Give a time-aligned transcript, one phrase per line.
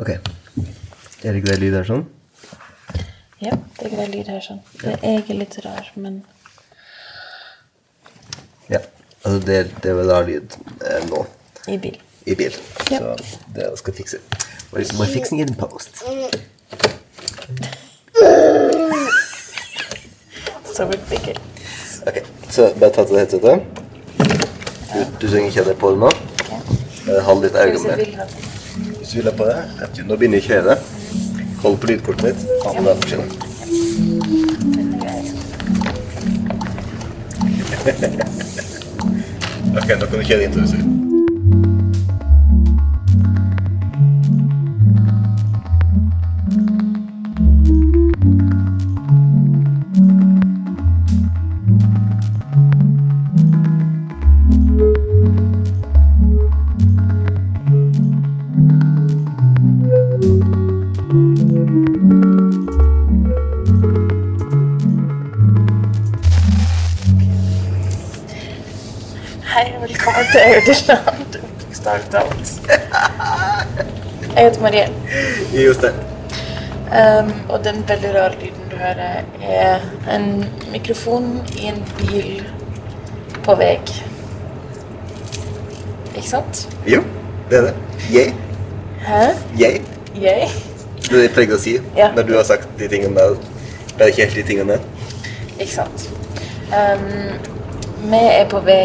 [0.00, 0.08] Ok.
[0.08, 2.04] Er det ikke det lyd her sånn?
[3.40, 4.60] Ja, det er grei lyd her sånn.
[4.80, 6.22] Det er ikke litt rar, men
[8.70, 8.80] Ja.
[9.24, 10.54] Altså, det, det er vel rar lyd
[10.86, 11.24] eh, nå
[11.68, 11.96] i bil.
[12.24, 12.54] i bil.
[12.92, 12.98] Ja.
[13.00, 14.20] Så det skal fikse.
[14.72, 16.00] We're, we're fixing it in post.
[20.74, 22.02] Så ridiculous.
[22.06, 23.56] Ok, så bare ta til deg headsetet.
[24.90, 26.10] Du, du trenger ikke ha det på nå.
[26.40, 26.60] Okay.
[27.10, 28.49] Eh, Hold litt øye med.
[29.10, 29.22] Det.
[29.24, 30.74] Ha på det, vet du, nå begynner jeg å kjøre.
[31.64, 32.40] Hold på lydkortet mitt.
[32.62, 32.84] Ta med.
[32.86, 33.28] Den maskinen.
[39.70, 40.89] Ok, nå kan du kjøre inn.
[70.70, 71.36] Auderland.
[71.66, 72.50] Bokstavelig talt.
[74.36, 74.86] Jeg heter Marie,
[75.82, 75.92] det.
[76.94, 79.80] um, og den veldig rare lyden du hører, er
[80.14, 81.26] en mikrofon
[81.58, 82.44] i en bil
[83.44, 83.78] på vei.
[86.14, 86.68] Ikke sant?
[86.86, 87.02] Jo,
[87.50, 87.74] det er det.
[88.12, 88.34] Jeg.
[89.06, 89.22] Hæ?
[89.58, 89.82] Jeg.
[90.20, 90.48] Jeg?
[91.10, 92.12] Det jeg pleier å si Ja.
[92.14, 93.34] når du har sagt de tingene der.
[93.96, 94.86] Det er ikke helt de tingene der.
[95.58, 96.06] Ikke sant.
[96.70, 97.10] Um,
[98.10, 98.84] vi er på vei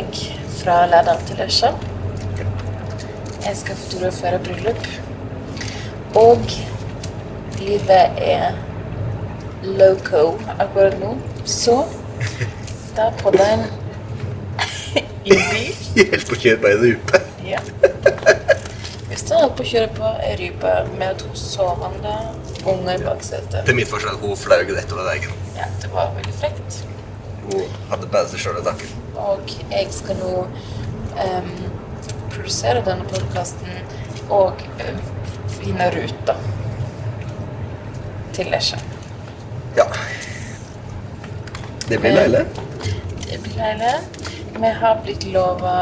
[0.66, 1.68] fra Lærdal til Lesja.
[3.46, 4.88] Jeg skal fotografere bryllup.
[6.18, 6.42] Og
[7.60, 8.56] livet er
[9.64, 10.24] loco
[10.56, 11.12] akkurat nå.
[11.46, 11.76] Så
[12.98, 13.68] da podder en
[15.26, 15.78] i bil.
[16.00, 17.22] Helt på å kjøre på en rupe.
[17.46, 17.62] Ja.
[19.12, 22.18] Vi står oppe og kjører på ei rype med to sovende
[22.66, 23.62] unger i baksetet.
[23.70, 25.42] Til mitt forsvar, hun fløy rett over veien.
[25.62, 26.86] Ja, det var veldig frekt.
[27.52, 29.05] Hun hadde bare seg sjøl å taket.
[29.16, 31.52] Og jeg skal nå um,
[32.34, 33.72] produsere denne podkasten
[34.34, 35.00] og em,
[35.56, 36.36] finne ruta
[38.36, 38.80] til Lesja.
[39.78, 39.86] Ja.
[41.90, 42.46] Det blir leilig.
[43.26, 43.94] Det blir leilig.
[44.56, 45.76] Vi har blitt lova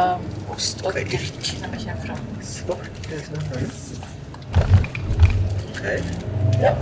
[0.54, 2.28] ost og drikk når vi kommer fram.
[2.44, 2.94] Svart.
[5.74, 5.88] Ok.
[6.62, 6.76] Ja,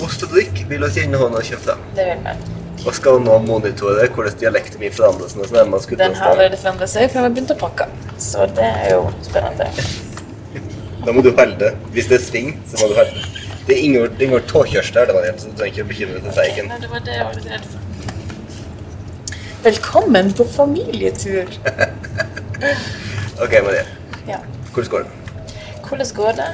[0.00, 2.59] Ost og drikk vil oss gjerne ha når vi kommer det vil vi.
[2.80, 7.10] Og skal nå monitore hvordan dialekten min forandrer når nærmer Den har allerede forandret seg
[7.12, 7.88] før vi begynte å pakke.
[8.18, 9.68] Så det er jo spennende.
[11.00, 11.70] Da må du holde.
[11.94, 13.22] Hvis det er sving, så må du holde.
[13.66, 16.26] Det er ingen, det tåkjørsel her, det var det, så du trenger ikke bekymre deg
[16.26, 16.68] for veigen.
[16.68, 17.78] Nei, det var det jeg var litt redd for.
[19.64, 21.48] Velkommen på familietur.
[23.40, 23.86] Ok, Marie.
[24.28, 24.36] Ja.
[24.74, 25.54] Hvordan går det?
[25.88, 26.48] Hvordan går det?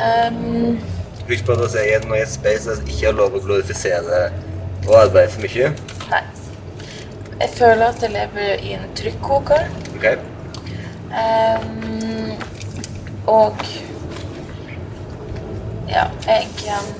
[0.00, 0.78] Um...
[1.28, 4.22] Husk på at jeg, er jeg et space vi ikke har lov å glorifisere
[4.88, 5.72] og arbeide for mye.
[6.10, 6.24] nei.
[7.40, 9.66] Jeg føler at jeg lever i en trykkoker.
[9.96, 10.06] Ok?
[11.14, 12.30] Um,
[13.26, 13.56] og
[15.88, 16.46] ja, jeg
[16.78, 16.94] um,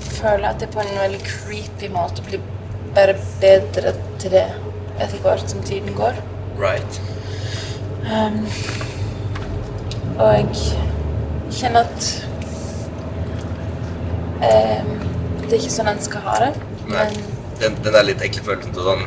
[0.00, 2.40] føler at jeg på en veldig creepy måte blir
[2.94, 4.46] bare bedre til det
[5.00, 6.14] etter hvert som tiden går.
[6.58, 7.02] Right.
[8.02, 8.46] Um,
[10.18, 10.46] og jeg
[11.50, 12.28] kjenner at
[14.42, 15.11] um,
[15.52, 16.50] det er ikke sånn en skal ha det.
[16.88, 17.04] Nei.
[17.12, 17.18] Men
[17.60, 19.02] Den, den er litt ekle følelsen til sånn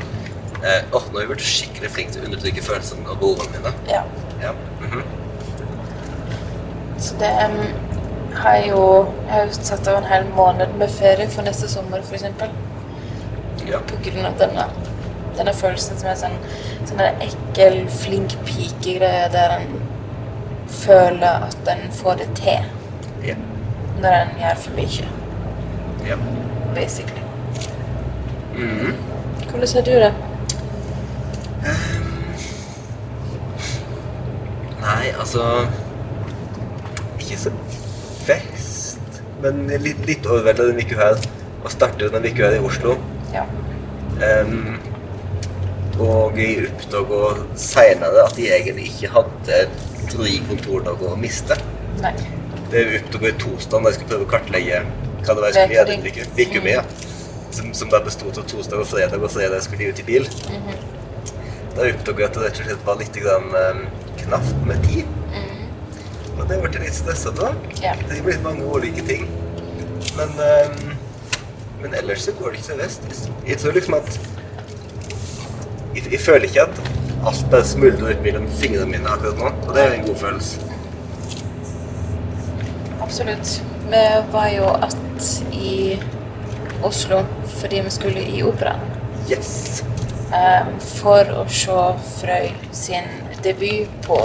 [0.62, 3.74] eh, Åh, nå har jeg blitt skikkelig flink til å undertrykke følelsene og behovene mine.
[3.92, 4.04] ja.
[4.44, 4.52] Ja.
[4.84, 5.02] mhm.
[7.02, 7.58] Så det um,
[8.38, 8.84] har jeg jo
[9.26, 12.24] Jeg har jo satt av en hel måned med ferie for neste sommer, f.eks.
[13.68, 13.82] ja.
[13.90, 14.68] På grunn av denne,
[15.38, 16.38] denne følelsen som er sånn,
[16.88, 19.76] sånn en ekkel, flink pike-greie der en
[20.72, 22.72] føler at en får det til
[23.26, 23.36] Ja.
[24.00, 25.08] når en gjør for mye,
[26.08, 26.18] ja.
[26.76, 27.22] basically.
[28.56, 28.96] Mhm.
[29.50, 30.14] Hvordan har du det?
[34.86, 35.68] Nei, altså
[37.20, 37.52] Ikke så
[38.26, 41.22] fest, men litt, litt overvelda den uka her.
[41.64, 42.98] Og startet den uka her i Oslo.
[43.34, 43.46] Ja.
[44.22, 44.78] Um,
[46.00, 47.22] og jeg oppdaga
[47.58, 49.64] senere at jeg egentlig ikke hadde
[50.12, 51.58] tre kontordager å miste.
[52.04, 52.14] Nei.
[52.70, 54.84] Det oppdaga jeg torsdag da jeg skulle prøve å kartlegge
[55.34, 56.28] hva jeg skulle gjøre.
[56.38, 56.86] Uka mye ja.
[57.56, 60.30] Som, som da besto av torsdag og fredag, og fredag skulle de ut i bil.
[61.76, 63.86] Da oppdaget jeg at det rett og slett var litt grann, um,
[64.22, 65.08] knapt med tid.
[66.36, 67.54] Og det ble jeg litt stressa da.
[67.80, 68.00] Yeah.
[68.10, 69.28] Det blitt mange ulike ting.
[70.18, 70.96] Men, um,
[71.82, 73.30] men ellers så går det ikke så vest.
[73.48, 74.20] Jeg tror liksom at
[75.96, 76.82] jeg, jeg føler ikke at
[77.26, 79.54] alt bare smuldrer ut mellom fingrene mine akkurat nå.
[79.68, 80.60] Og det er en god følelse.
[83.02, 83.62] Absolutt.
[83.90, 86.00] Vi var jo att i
[86.84, 87.22] Oslo
[87.62, 88.80] fordi vi skulle i operaen.
[89.30, 89.84] Yes!
[90.26, 91.76] Um, for å se
[92.20, 93.06] Frøy sin
[93.44, 94.18] debut på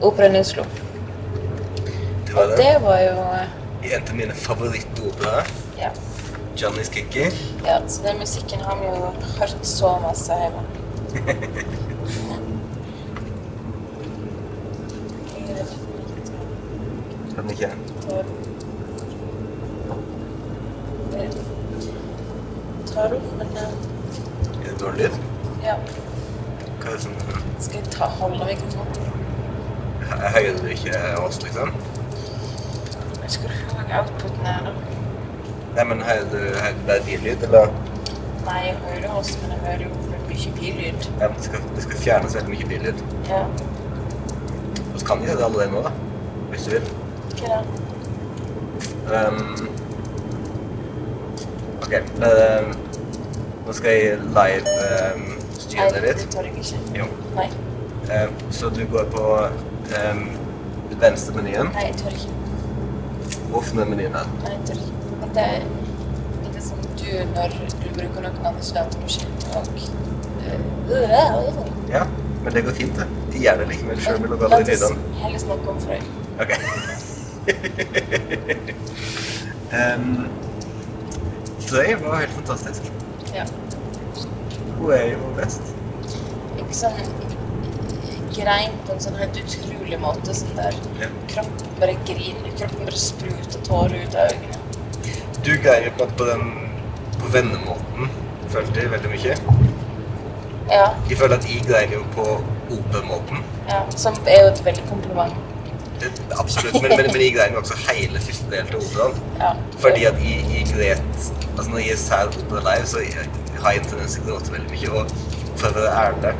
[0.00, 0.64] Operaen i Oslo.
[2.26, 2.56] Det var Og det.
[2.56, 5.50] det var jo eh, En av mine favorittoperaer.
[5.80, 5.90] Ja.
[6.56, 7.26] Johnny's Kiki.
[7.66, 10.62] ja så den musikken har vi jo hørt så masse hjemme.
[17.34, 17.70] Kan ikke
[22.94, 23.20] Tar du?
[23.38, 25.10] Men Er det dårlig lyd?
[25.64, 25.74] ja.
[26.82, 27.12] Hva er det som
[27.60, 28.94] Skal jeg ta holde mikrofonen?
[30.00, 30.92] Hø- Hører du ikke
[31.26, 31.72] oss, liksom?
[33.22, 34.72] Jeg skal høre outputen her, da.
[35.76, 37.66] Nei, men hører du hører du bare din lyd, eller?
[38.44, 39.88] Nei, jeg hører oss, men jeg hører jo
[40.28, 41.08] mye billyd.
[41.20, 43.02] Ja, men det skal, det skal fjernes veldig mye billyd.
[43.28, 43.40] Ja.
[44.94, 45.90] Og så kan de gjøre det allerede nå, da.
[46.50, 46.90] Hvis du vil.
[47.40, 47.83] Hva da?
[49.04, 49.68] Um,
[51.82, 51.94] ok.
[52.24, 52.72] Um,
[53.66, 54.74] nå skal jeg live
[55.14, 55.22] um,
[55.58, 56.22] styre det Nei, litt.
[56.24, 56.82] det tør jeg ikke.
[57.02, 57.10] Jo.
[57.38, 57.50] Nei,
[58.04, 60.18] Um, så du går på um,
[61.00, 61.70] venstre menyen.
[61.72, 62.34] nei, jeg tør ikke.
[63.56, 64.26] Åpne menyen der.
[64.42, 65.30] Nei, jeg tør ikke.
[65.34, 65.64] Det er
[66.44, 69.64] litt som du når du bruker noen andres datamaskin og
[70.92, 71.48] øh,
[71.90, 72.04] Ja,
[72.44, 73.08] men det går fint, det.
[73.32, 73.40] Det
[73.72, 75.16] likevel sjøl med La lokale oss lydene.
[75.22, 76.00] heller snakke om Frøy.
[76.44, 76.52] Ok.
[79.96, 80.26] um,
[81.70, 82.82] det var helt fantastisk.
[83.34, 83.44] Ja.
[84.78, 85.60] Hun er jo best.
[86.58, 86.92] Ikke sånn
[88.34, 91.08] grein på en sånn helt utrolig måte, sånn der Ja.
[91.30, 94.58] kroppen bare griner, kroppen bare spruter tårer ut av øynene.
[95.44, 96.42] Du greier på på den
[97.20, 98.08] på vennemåten,
[98.48, 99.36] følte jeg veldig mye.
[100.70, 102.24] Ja, Jeg føler at jeg greier jo på
[103.04, 103.38] måten
[103.68, 105.34] ja, som er jo et veldig kompliment.
[106.38, 109.22] Absolutt, men, men, men jeg greier jo også hele første del til operaen.
[109.40, 109.52] Ja.
[109.84, 113.28] Fordi at jeg, jeg gret Altså når jeg er ser opera live, så jeg,
[113.62, 114.90] har jeg en tendens til å gråte veldig mye.
[114.90, 115.12] Og
[115.60, 116.32] for å være ærlig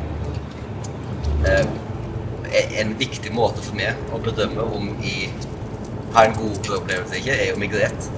[1.47, 5.31] eh, En viktig måte for meg å bedømme om jeg
[6.15, 8.09] har en god operaopplevelse ikke, er om jeg gret.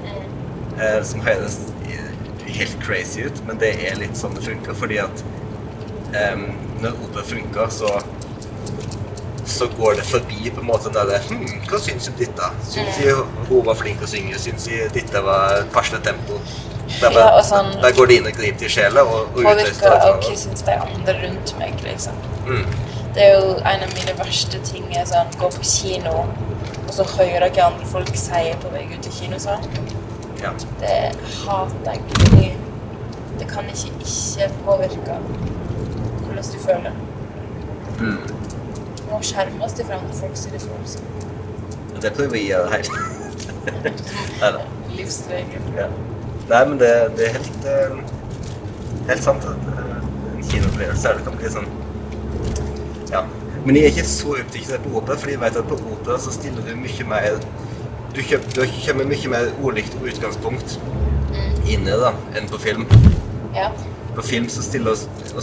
[0.78, 1.62] Eh, som høres
[2.58, 4.78] helt crazy ut, men det er litt sånn det funker.
[4.78, 5.24] Fordi at
[6.18, 6.44] eh,
[6.82, 7.92] når opera funker, så
[9.48, 12.50] så går det forbi på en måte den hm, Hva syns du om dette?
[12.68, 13.16] Syns jeg
[13.50, 14.40] hun var flink å synge?
[14.44, 16.40] Syns jeg dette var passende tempo?
[17.02, 19.90] Der, Ja, og sånn- der går det inn og griper til sjela og, og utløser
[19.90, 20.14] det.
[20.28, 22.14] hva syns de andre rundt meg, liksom.
[22.48, 22.66] Mm.
[23.14, 26.26] Det er jo en av mine verste ting er sånn gå på kino,
[26.88, 29.64] og så høre hva andre folk sier på vei ut til kinosalen.
[30.44, 30.52] Ja.
[30.80, 32.02] Det hater jeg.
[32.20, 32.54] Fordi
[33.40, 35.18] det kan ikke ikke påvirke
[36.24, 36.92] hvordan du føler.
[38.00, 38.37] Mm.
[39.08, 40.98] Må skjermes ifra andre folks.
[41.96, 42.92] Og det prøver jeg å gjøre helt.
[44.42, 44.66] Nei da.
[44.98, 45.72] Livsregel.
[45.78, 45.88] Ja.
[46.48, 49.96] Nei, men det, det er helt, uh, helt sant at eh,
[50.38, 51.68] en kinoopplevelse er det kan bli sånn
[53.12, 53.26] Ja.
[53.66, 56.32] Men jeg er ikke så opptatt på opera, fordi jeg vet at på opera så
[56.32, 57.42] stiller du mye mer
[58.16, 60.78] Du, kjøp, du kommer mye mer ordlikt utgangspunkt
[61.68, 62.86] inne da, enn på film.
[63.56, 63.68] Ja.
[64.16, 64.96] På film så stiller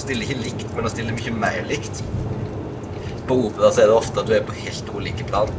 [0.08, 2.00] vi ikke likt, men vi stiller mye mer likt.
[3.29, 5.53] På opera så er det ofte at du er på helt ulike plan.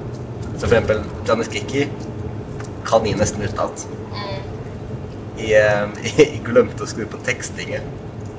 [0.55, 1.87] Så for eksempel Janis Kikki
[2.85, 3.85] kan jeg nesten utenat.
[5.37, 7.85] Jeg, eh, jeg glemte å skru på tekstingen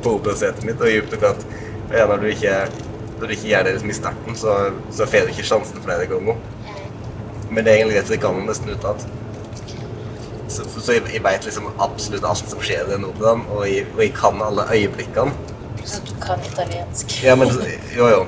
[0.05, 1.47] på operasetet mitt, og jeg opptok at
[1.93, 2.55] ja, når, du ikke,
[3.21, 4.57] når du ikke gjør det liksom i starten, så,
[4.95, 6.41] så får du ikke sjansen flere ganger.
[7.51, 9.07] Men det er egentlig rett og slett kan den nesten utenat.
[10.49, 14.03] Så, så jeg, jeg vet liksom absolutt alt som skjer i den operaen, og og
[14.03, 15.35] jeg kan alle øyeblikkene.
[15.87, 17.19] Så du kan italiensk.
[17.23, 17.51] Ja, men
[17.97, 18.25] jo, jo.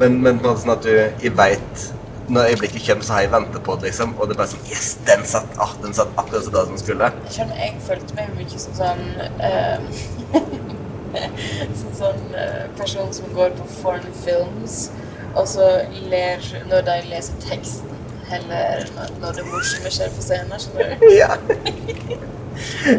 [0.00, 1.82] Men, men sånn at du Jeg vet
[2.30, 4.14] Når øyeblikket kommer, så har jeg ventet på det, liksom.
[4.16, 6.76] Og det er bare sånn Yes, den satt, ah, den satt akkurat så bra som
[6.76, 7.10] den skulle.
[7.34, 9.04] Jeg jeg følte meg mye som sånn
[9.42, 9.78] uh,
[11.80, 14.92] Som sånn uh, person som går på foreign films,
[15.34, 15.66] og så
[16.12, 17.96] ler når de leser teksten,
[18.30, 20.62] heller når, når det morsomme skjer på scenen.
[20.62, 21.08] Skjønner du?
[21.18, 21.34] Ja.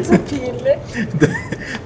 [0.06, 0.76] Så pinlig.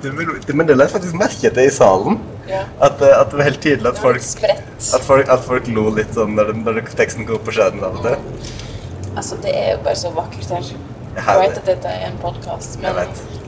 [0.02, 0.12] Det,
[0.47, 2.18] det, men det la jeg faktisk merke til i salen.
[2.49, 2.62] Ja.
[2.85, 4.26] At, eh, at det var helt tydelig at folk,
[4.95, 8.06] at folk, at folk lo litt sånn når, når teksten går på skjermen av og
[8.06, 8.52] til.
[9.16, 10.71] Altså, det er jo bare så vakkert her.
[11.16, 12.99] Jeg vet at dette er en podkast, men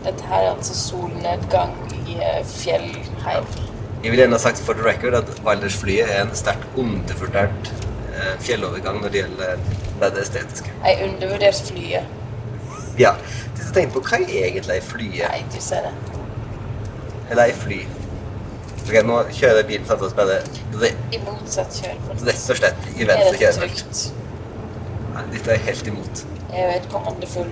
[0.07, 3.51] dette her er altså solnedgang i eh, fjellheim.
[4.03, 7.73] Jeg vil gjerne ha sagt for the record at Wilders-flyet er en sterkt undervurdert
[8.15, 9.61] eh, fjellovergang når det gjelder
[10.01, 10.73] det estetiske.
[10.87, 12.18] Jeg undervurderte flyet.
[12.99, 13.13] Ja,
[13.55, 15.29] hvis du tenker på hva er egentlig ei flyet?
[15.31, 15.93] Nei, du ser det.
[17.31, 17.81] Eller ei fly?
[18.89, 20.31] Ok, nå kjører bilen framfor som
[20.81, 22.23] det I motsatt kjøreform.
[22.27, 24.05] rett og slett i Er venstre kjørefelt.
[25.15, 26.23] Nei, dette er jeg helt imot.
[26.55, 27.51] Jeg vet hvor mandelfull.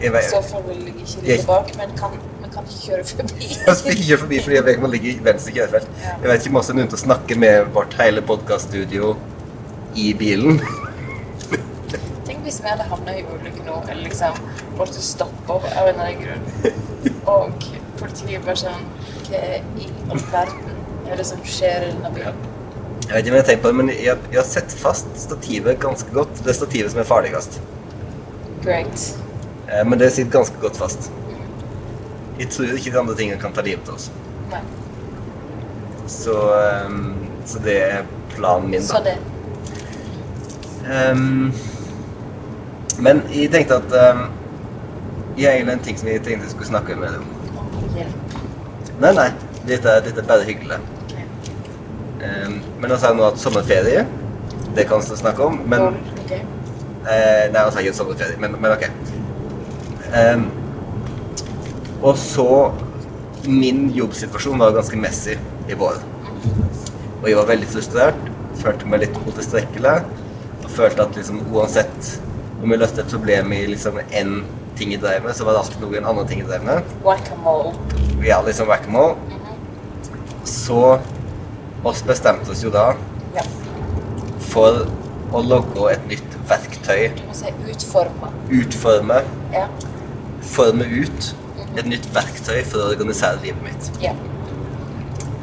[0.00, 2.10] Jeg I så fall vil jeg ikke Jeg- ligge bak, men kan,
[2.40, 3.48] men kan ikke kjøre forbi.
[3.66, 5.88] jeg skal ikke kjøre forbi fordi jeg vet man ligger i venstre kjørefelt.
[6.04, 6.12] Ja.
[6.22, 9.16] Jeg vet ikke om oss er nødt til å snakke med vårt hele podcaststudio
[9.96, 10.62] i bilen.
[12.48, 14.36] Hvis vi hadde havna i ulykke nå, eller liksom
[14.78, 17.66] måtte stoppe av en eller annen grunn, og
[18.00, 18.86] politiet bare sånn
[19.26, 19.42] Hva
[19.76, 20.70] i all verden
[21.10, 22.38] er det som skjer i denne bilen?
[23.04, 25.12] Jeg vet ikke om jeg har tenkt på det, men jeg, jeg har sett fast
[25.20, 26.40] stativet ganske godt.
[26.40, 27.60] Det er stativet som er farligst.
[28.64, 29.06] Great.
[29.68, 31.12] Eh, Men det sitter ganske godt fast.
[32.40, 34.10] Jeg tror ikke de andre tingene kan ta livet av oss.
[34.52, 34.64] Nei.
[36.08, 36.36] Så,
[36.88, 37.16] um,
[37.48, 38.04] så det er
[38.36, 39.18] planen min, Så det.
[40.88, 41.52] Ehm,
[42.98, 44.24] men jeg tenkte at um,
[45.38, 47.34] Jeg har egentlig en ting som jeg tenkte jeg skulle snakke med deg om.
[48.98, 49.28] Nei, nei.
[49.68, 50.80] Dette, dette er bare hyggelig.
[52.18, 54.02] Um, men han jeg nå at sommerferie.
[54.74, 55.60] Det kan vi snakke om.
[55.70, 56.00] Men.
[57.08, 58.88] Eh, nei, altså ikke sommerferie, men, men ok.
[60.08, 60.48] Um,
[62.02, 62.72] og så
[63.48, 65.38] Min jobbsituasjon var ganske messy
[65.70, 66.00] i vår.
[67.22, 68.18] Og jeg var veldig frustrert.
[68.60, 69.94] Følte meg litt utilstrekkelig.
[70.64, 72.10] Og følte at liksom uansett
[72.62, 74.42] om vi løste et problem i liksom én
[74.78, 76.92] ting jeg drev med, så var det alltid noen andre ting jeg drev med.
[77.04, 77.74] Whack-a-mole.
[78.26, 79.16] Ja, liksom whack-a-mole.
[80.48, 80.98] Så
[81.86, 82.92] oss bestemte oss jo da
[83.34, 83.42] Ja.
[84.50, 84.86] for
[85.32, 87.10] å logge et nytt verktøy.
[87.16, 88.30] Du må si utforme.
[88.50, 89.22] Utforme
[89.52, 89.66] Ja.
[90.42, 91.34] forme ut
[91.76, 93.90] et nytt verktøy for å organisere livet mitt.
[94.02, 94.12] Ja.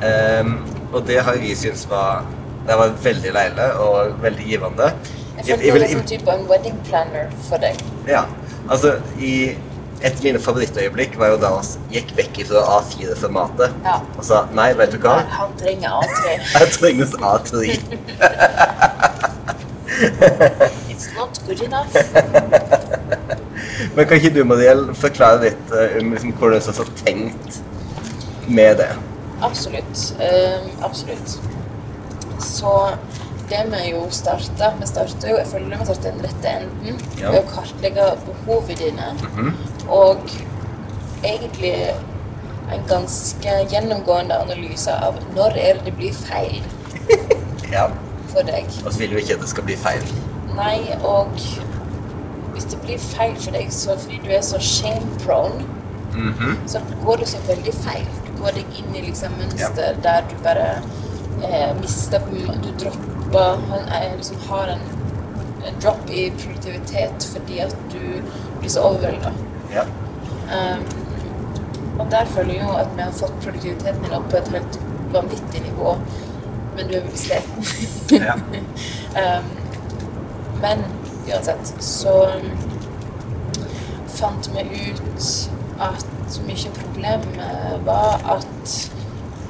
[0.03, 2.25] Um, og det har jeg syntes var
[2.67, 4.87] Det var veldig leilig og veldig givende.
[5.37, 7.75] Jeg Jeg- følte som det vil- var sånn type en wedding planner for deg.
[8.07, 8.23] Ja,
[8.69, 9.55] altså i
[10.03, 11.49] Et av mine favorittøyeblikk var jo da
[11.89, 13.99] vi gikk vekk fra A4-formatet Ja.
[14.17, 15.23] og sa nei, vet du hva?
[15.29, 16.39] Han trenger A3.
[16.59, 17.79] Han trenges A3.
[20.89, 21.93] It's not good enough.
[23.95, 27.59] Men kan ikke du, Mariell, forklare litt om liksom, hvordan du har tenkt
[28.47, 28.89] med det?
[29.41, 30.13] Absolutt.
[30.19, 31.39] Um, absolutt.
[32.43, 32.73] Så
[33.49, 37.31] det vi jo starta Vi starta jo Jeg føler vi starta den rette enden Ja.
[37.31, 39.13] ved å kartlegge behovet dine.
[39.21, 39.53] Mhm.
[39.89, 40.17] Og
[41.23, 41.73] egentlig
[42.73, 46.63] en ganske gjennomgående analyse av når er det det blir feil
[47.75, 47.87] Ja.
[48.33, 48.65] for deg.
[48.85, 50.03] Og så vil jo ikke at det skal bli feil.
[50.55, 51.29] Nei, og
[52.55, 55.65] hvis det blir feil for deg, så fordi du er så shame-prone,
[56.15, 56.57] Mhm.
[56.71, 58.05] så går det så veldig feil.
[58.25, 60.81] Du går deg inn i liksom mønster der du bare
[61.43, 64.83] eh, mister Du dropper han er, liksom, har en,
[65.67, 68.21] en drop i produktivitet fordi at du
[68.59, 69.31] blir så overvelda.
[69.73, 69.85] Ja.
[70.45, 70.85] Um,
[71.99, 74.79] og der føler jeg jo at vi har fått produktiviteten i opp på et helt
[75.13, 75.95] vanvittig nivå,
[76.75, 78.25] men du er veldig sliten.
[78.25, 78.35] Ja.
[79.39, 79.51] um,
[80.61, 80.83] men
[81.27, 82.17] uansett så
[84.15, 85.49] fant vi ut
[85.81, 88.75] at mye av problemet var at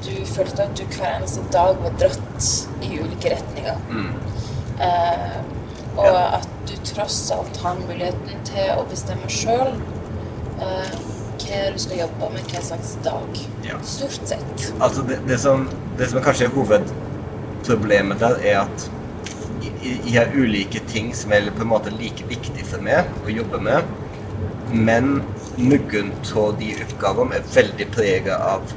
[0.06, 2.48] du følte at du hver eneste dag var dratt
[2.86, 3.78] i ulike retninger.
[3.90, 4.14] Mm.
[4.86, 5.38] Eh,
[5.96, 6.24] og Ja.
[6.38, 9.76] at du tross alt har muligheten til å bestemme sjøl
[10.62, 10.96] eh,
[11.46, 13.42] hva du skal jobbe med hva slags dag.
[13.64, 13.80] Ja.
[13.84, 14.74] Stort sett.
[14.80, 18.90] Altså, det, det, som, det som kanskje er hovedproblemet der, er at
[19.86, 23.62] jeg, har ulike ting som er på en måte like viktig for meg å jobbe
[23.62, 23.86] med,
[24.74, 25.20] men
[25.58, 28.74] noen av de oppgavene er veldig preget av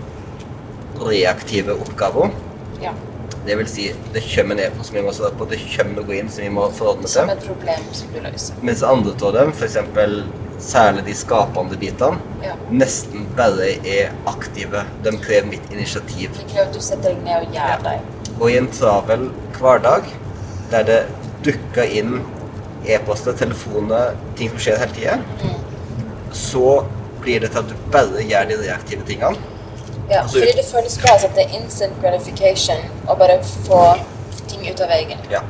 [1.07, 2.31] reaktive oppgaver.
[2.83, 2.93] Ja.
[3.47, 6.29] Det vil si, det kommer en e-post vi må svare på, det kommer noe inn
[6.29, 7.39] som vi må forholde oss Som til.
[7.39, 8.55] et problem som du løser.
[8.63, 9.77] Mens andre av dem, f.eks.
[10.59, 12.55] særlig de skapende bitene, Ja.
[12.71, 14.85] nesten bare er aktive.
[15.05, 16.31] De krever mitt initiativ.
[16.37, 18.01] Det krever at du setter deg ned og gjør deg.
[18.41, 20.05] Og i en travel hverdag
[20.71, 21.07] der det
[21.45, 22.21] dukker inn
[22.87, 25.55] e-poster, telefoner, ting som skjer hele tida, Mm.
[26.33, 26.85] så
[27.21, 29.37] blir det til at du bare gjør de reaktive tingene.
[30.09, 33.99] Ja, Altså- fordi det føles bra at det er instant gratification å bare få
[34.49, 35.19] ting ut av veien.
[35.31, 35.41] Ja.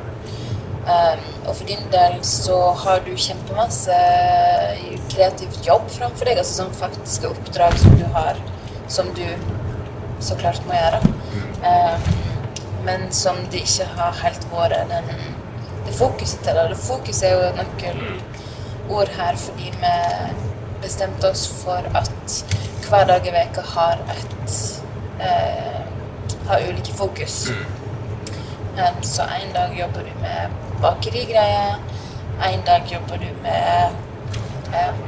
[0.89, 3.95] Um, og for din del så har du kjempemasse
[5.09, 8.39] kreativ jobb framfor deg, altså sånn faktiske oppdrag som du har,
[8.87, 9.25] som du
[10.19, 11.01] så klart må gjøre.
[11.63, 12.01] Um,
[12.83, 15.03] men som det ikke har helt vært den,
[15.85, 16.61] det fokuset til.
[16.71, 19.93] Det fokuset er jo et nøkkelord her fordi vi
[20.81, 22.45] bestemte oss for at
[22.89, 24.55] hver dag i veka har et
[25.21, 25.79] eh,
[26.49, 27.51] har ulike fokus.
[28.79, 30.49] Um, så en dag jobber du med
[30.81, 31.75] bakerigreier,
[32.53, 33.89] en dag jobber du med
[34.73, 34.99] um,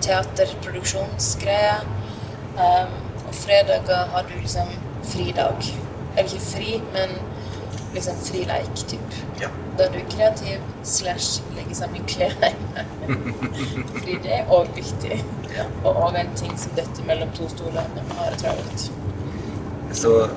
[0.00, 1.80] teaterproduksjonsgreier.
[2.56, 2.92] Um,
[3.28, 4.68] og fredager har du liksom
[5.04, 5.56] fridag.
[6.16, 7.08] Eller ikke fri, men
[7.94, 9.14] liksom fri leik, typ.
[9.40, 9.48] Ja.
[9.78, 12.86] Da du er kreativ slash legger sammen klær hjemme.
[14.22, 15.20] Det er òg viktig.
[15.84, 18.86] Og òg en ting som dette mellom to stoler når man har det travelt.
[19.92, 20.28] Så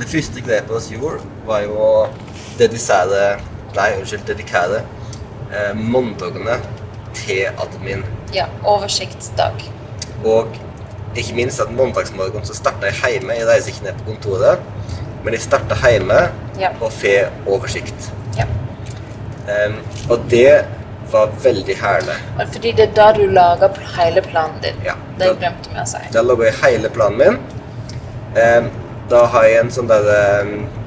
[0.00, 1.90] det første grepet vi gjorde, var jo å
[2.58, 3.36] dedisere
[3.76, 4.78] Nei, unnskyld, dedikere
[5.52, 6.54] eh, mandagene
[7.12, 8.06] til admin.
[8.32, 9.60] Ja, oversiktsdag.
[10.24, 10.54] Og
[11.16, 13.36] ikke minst at mandagsmorgen så starta jeg hjemme.
[13.36, 14.64] Jeg reiser ikke ned på kontoret,
[15.24, 16.22] men jeg starta hjemme
[16.56, 16.70] Ja.
[16.80, 18.08] og får oversikt.
[18.38, 18.46] Ja.
[19.44, 19.76] Um,
[20.10, 20.64] og det
[21.12, 22.16] var veldig herlig.
[22.52, 24.80] Fordi det er da du lager hele planen din.
[24.84, 24.96] Ja.
[25.18, 26.02] Det glemte vi å si.
[26.14, 27.38] Da logger jeg hele planen min.
[29.10, 30.18] Da har jeg en sånn derre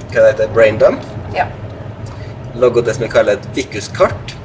[0.09, 1.03] Hva det heter Braindump.
[1.35, 1.45] Ja.
[2.59, 4.35] Logger det som jeg kaller et Vikus-kart.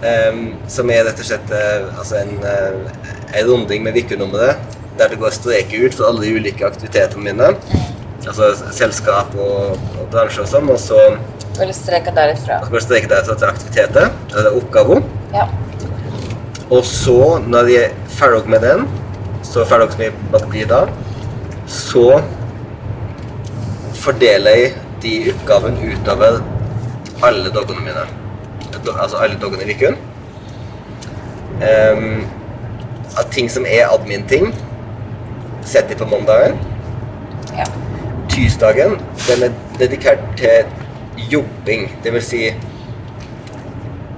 [0.00, 0.58] Mm.
[0.68, 4.76] som er rett og slett eh, altså en, eh, en runding med Viku-nummeret.
[4.96, 7.50] Der det går streker ut for alle de ulike aktivitetene mine.
[8.28, 10.68] Altså selskap og, og bransje og sånn.
[10.70, 10.98] Og så
[11.60, 12.60] Eller streke derifra.
[12.60, 14.10] og så går det streker der til aktiviteter.
[14.36, 15.02] Eller oppgaver.
[15.34, 15.46] Ja.
[16.70, 18.84] Og så, når jeg er ferdig med den,
[19.42, 20.84] så ferdig som jeg måtte bli da,
[21.66, 22.20] så
[24.00, 26.38] fordeler jeg de oppgavene utover
[27.26, 28.04] alle dagene mine.
[28.94, 29.98] Altså alle dagene i uken.
[31.60, 32.26] Um,
[33.18, 34.52] at ting som er admin-ting,
[35.66, 36.58] setter jeg på mandagen.
[37.56, 37.66] ja.
[38.30, 40.66] Tirsdagen den er dedikert til
[41.30, 41.88] jobbing.
[42.04, 42.42] Det vil si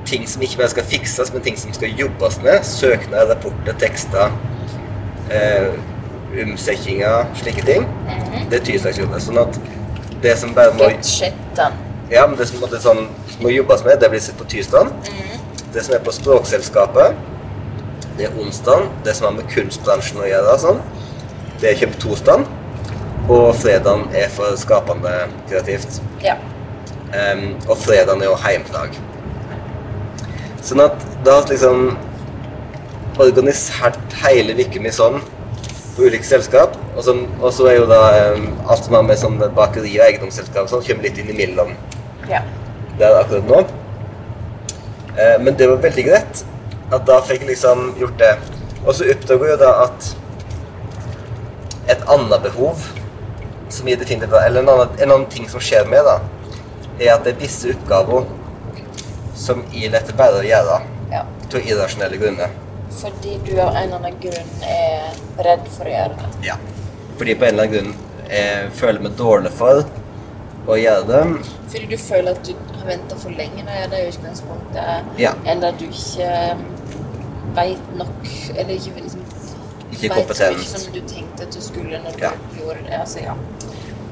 [0.07, 2.64] ting som ikke bare skal fikses, men ting som skal jobbes med.
[2.66, 4.33] Søknader, rapporter, tekster,
[5.33, 5.73] eh,
[6.42, 7.87] omsetninger, slike ting.
[8.07, 8.50] Mhm.
[8.50, 9.21] Det er tirsdagsjobben.
[9.21, 9.61] Sånn at
[10.23, 11.75] det som bare må Get shit done.
[12.11, 13.07] ja, men det som det sånn,
[13.40, 14.87] må jobbes med, det blir sett på tirsdag.
[14.92, 15.38] Mhm.
[15.75, 17.14] Det som er på Språkselskapet,
[18.19, 18.88] det er onsdag.
[19.04, 20.81] Det som har med kunstbransjen å gjøre, sånn,
[21.61, 22.45] det er kjøpt torsdag.
[23.30, 25.12] Og fredagen er for skapende
[25.48, 26.00] kreativt.
[26.24, 26.34] Ja.
[27.12, 28.96] Um, og fredagen er jo heimdag.
[30.62, 31.96] Sånn at da har vi liksom
[33.20, 35.20] organisert hele uka mi sånn
[35.96, 36.76] på ulike selskap.
[36.96, 40.06] Og, så- og så er jo da um, alt som har med sånn bakeri og
[40.06, 41.74] eiendomsselskap sånn, kommer litt innimellom
[42.28, 42.42] Ja.
[42.98, 43.61] der akkurat nå.
[45.12, 46.44] Uh, men det var veldig greit
[46.92, 48.35] at da fikk jeg liksom gjort det.
[48.87, 50.16] Og så oppdager jeg da at
[51.88, 52.78] et annet behov
[53.72, 56.18] som jeg definitivt Eller en annen, en annen ting som skjer med, da,
[57.00, 58.28] er at det er visse oppgaver
[59.42, 60.76] som jeg lar være å gjøre
[61.12, 61.24] ja.
[61.24, 62.52] av irrasjonelle grunner.
[63.00, 66.30] Fordi du av en eller annen grunn er redd for å gjøre det.
[66.50, 66.58] Ja.
[67.18, 67.94] Fordi på en eller annen grunn
[68.32, 69.82] jeg føler meg dårlig for
[70.72, 71.22] å gjøre det.
[71.72, 75.32] Fordi du føler at du har venta for lenge når det er utgangspunktet, Ja.
[75.46, 76.56] eller at du ikke
[77.56, 79.20] veit nok, eller ikke liksom
[79.92, 82.30] Ikke vet så mye som du tenkte at du skulle når du Ja.
[82.58, 83.00] gjorde det.
[83.00, 83.35] Altså, ja.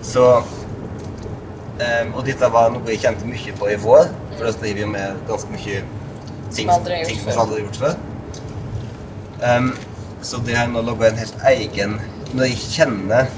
[0.03, 4.81] Så um, Og dette var noe jeg kjente mye på i vår, for da driver
[4.83, 5.83] vi med ganske mye
[6.51, 7.95] ting Som aldri ting som aldri har gjort før.
[9.41, 9.71] Um,
[10.23, 11.95] så det har nå laga en helt egen
[12.37, 13.31] Når jeg kjenner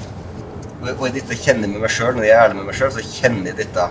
[0.83, 2.89] Og, og dette kjenner jeg med meg sjøl, når jeg er ærlig med meg sjøl,
[2.91, 3.85] så kjenner jeg dette.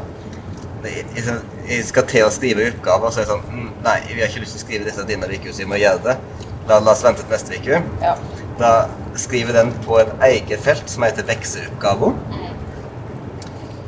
[0.82, 1.36] Det- Jeg, jeg,
[1.70, 4.28] jeg skal til å skrive oppgaver, og så er jeg sånn mm, Nei, vi har
[4.28, 6.16] ikke lyst til å skrive dette denne uka, så vi må gjøre det.
[6.68, 7.80] La, la oss vente til neste uke.
[8.04, 8.12] ja.
[8.60, 8.72] Da
[9.18, 12.12] skriver den på et eget felt som heter vekseoppgaver.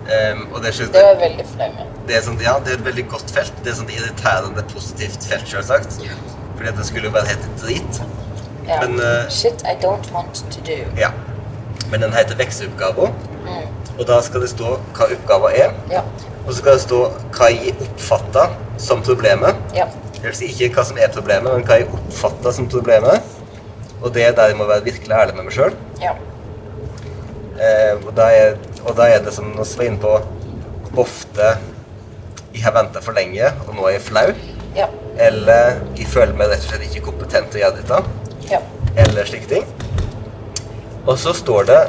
[0.04, 1.92] Ehm, og det Det var veldig fornøyd med.
[2.08, 3.52] det er, sånn, ja, det er et veldig godt felt.
[3.64, 5.96] Det er sånn irriterende positivt felt, selvsagt.
[6.56, 8.02] Fordi det skulle jo være helt drit.
[8.68, 8.80] Ja.
[8.80, 10.76] Men, uh, Shit I don't want to do.
[10.96, 11.10] Ja.
[11.90, 13.12] Men den heter vekseoppgaver.
[13.44, 13.98] Mm.
[13.98, 15.74] Og da skal det stå hva oppgaven er.
[15.90, 16.02] Ja.
[16.46, 17.00] Og så skal det stå
[17.36, 19.56] hva jeg oppfatter som problemet.
[19.76, 19.86] Ja.
[20.14, 23.20] Det vil si ikke hva som er problemet, men hva jeg oppfatter som problemet.
[24.02, 25.76] Og det er der jeg må være virkelig ærlig med meg sjøl.
[26.02, 26.14] Ja.
[27.54, 30.14] Eh, og, da er, og da er det som vi var inne på
[31.00, 31.54] ofte
[32.54, 34.28] jeg har venta for lenge, og nå er jeg flau.
[34.76, 34.86] Ja.
[35.18, 37.98] Eller jeg føler meg rett og slett ikke kompetent til å gjøre dette.
[38.50, 38.60] Ja.
[39.04, 39.66] Eller slike ting.
[41.04, 41.80] Og så står det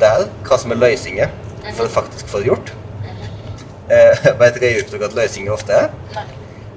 [0.00, 1.28] der hva som er løsninger
[1.76, 2.72] for å faktisk få det gjort.
[3.92, 5.88] Eh, vet du hva jeg oppdager at løsninger ofte er?
[6.16, 6.26] Nei.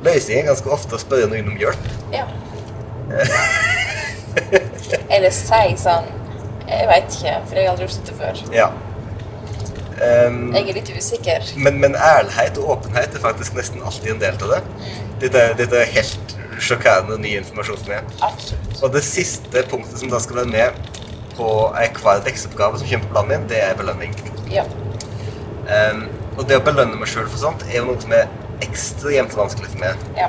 [0.06, 1.84] Løsninger er ganske ofte å spørre noen om hjelp.
[2.12, 2.26] Ja.
[5.12, 6.06] Eller si sånn
[6.64, 8.36] Jeg veit ikke, for jeg har aldri gjort dette før.
[8.56, 8.68] Ja.
[10.02, 11.44] Ehm, Jeg er litt usikker.
[11.62, 14.62] men, men ærlighet og åpenhet er faktisk nesten alltid en del av det.
[15.22, 18.10] Dette, er- dette er helt sjokkerende ny informasjon for meg.
[18.26, 18.82] Absolutt.
[18.84, 20.90] Og det siste punktet som da skal være med
[21.38, 21.48] på
[21.80, 24.16] enhver vekstoppgave som kommer på planen min, det er belønning.
[24.52, 24.64] Ja.
[25.72, 28.28] Um, og det å belønne meg sjøl for sånt er jo noe som er
[28.66, 30.02] ekstremt vanskelig for meg.
[30.18, 30.28] Ja.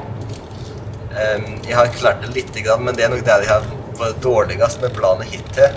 [1.12, 3.66] Um, jeg har klart det lite grann, men det er nok der jeg har
[3.98, 5.74] vært dårligst med planet hittil.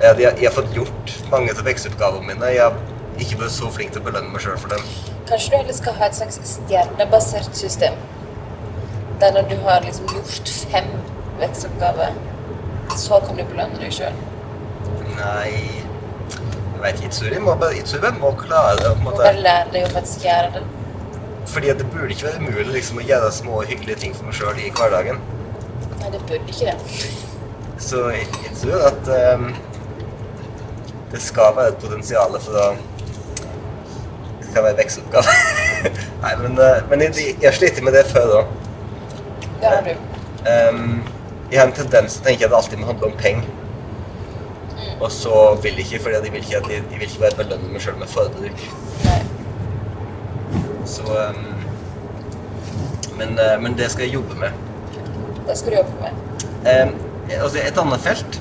[0.00, 2.52] Jeg, jeg har fått gjort mange av vekstoppgavene mine.
[2.54, 2.76] Jeg har,
[3.24, 4.82] ikke så flink til å belønne meg sjøl for dem.
[5.28, 7.98] Kanskje du heller skal ha et slags stjernebasert system.
[9.20, 10.90] Der når du har liksom gjort fem
[11.40, 12.16] vekstoppgaver,
[12.96, 14.18] så kan du belønne deg sjøl.
[15.20, 15.52] Nei
[16.80, 17.32] Jeg vet ikke.
[17.34, 17.54] Jeg må,
[18.20, 18.92] må klare det.
[19.04, 20.62] må bare lære deg å faktisk gjøre det.
[21.50, 24.60] Fordi det burde ikke være umulig liksom, å gjøre små hyggelige ting for meg sjøl
[24.60, 25.20] i hverdagen.
[26.00, 27.10] Nei, det burde ikke det.
[27.80, 28.28] Så jeg,
[28.60, 29.50] tror at um,
[31.12, 32.66] det skal være et potensial for å
[34.54, 35.36] kan være vekstoppgave.
[36.24, 38.52] Nei, men, eh, men jeg, jeg sliter med det før òg.
[39.60, 39.90] Det har du.
[40.50, 41.00] Ehm,
[41.50, 43.48] jeg har en tendens til å tenke at det alltid må handle om penger.
[44.70, 45.00] Mm.
[45.00, 47.72] Og så vil jeg ikke, fordi de vil ikke, jeg, jeg vil ikke bare belønne
[47.72, 48.66] meg sjøl med forbruk.
[50.90, 51.42] Så um,
[53.20, 54.50] men, eh, men det skal jeg jobbe med.
[55.46, 56.12] Det skal du jobbe med.
[56.64, 56.94] Um,
[57.36, 58.40] altså et annet felt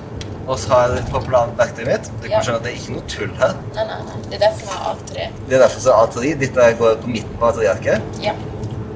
[0.50, 3.34] oss har på plan verktøyet mitt Det kan skjønne at det er ikke noe tull
[3.40, 3.54] her.
[3.76, 4.22] Nei, nei, nei.
[4.30, 5.28] Det er derfor jeg har A3.
[5.50, 6.32] Det er derfor så A3.
[6.42, 8.18] Dette går på midten på A3-arket.
[8.24, 8.34] Ja.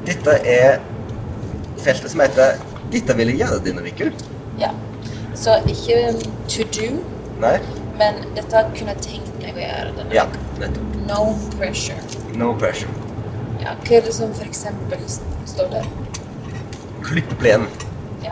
[0.08, 0.80] Dette er
[1.84, 2.58] feltet som heter
[2.94, 4.14] 'Dette vil jeg gjøre dine Mikkel'.
[4.60, 4.70] ja.
[5.36, 6.14] Så ikke
[6.48, 6.90] to do,
[7.42, 7.58] Nei?
[7.98, 9.94] men dette kunne jeg tenkt meg å gjøre.
[9.98, 10.26] denne Ja,
[10.60, 10.96] nettopp.
[11.08, 11.98] No pressure.
[12.38, 12.90] No pressure.
[13.62, 15.00] Ja, hva er det som for eksempel
[15.46, 15.86] står der?
[17.04, 17.68] Klipp plenen.
[18.24, 18.32] Ja.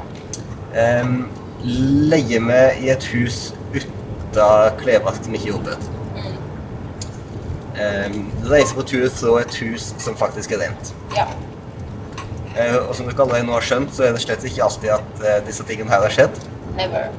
[1.02, 1.30] Um,
[1.64, 5.88] leie meg i et hus uten klesvask som ikke er.
[6.18, 6.36] Mm.
[7.82, 8.20] Um,
[8.52, 10.94] reise på tur fra et hus som faktisk er rent.
[11.16, 11.28] Ja.
[12.52, 15.24] Uh, og som dere allerede nå har skjønt, så er det slett ikke alltid at
[15.24, 16.42] uh, disse tingene her har skjedd.
[16.78, 17.12] Never.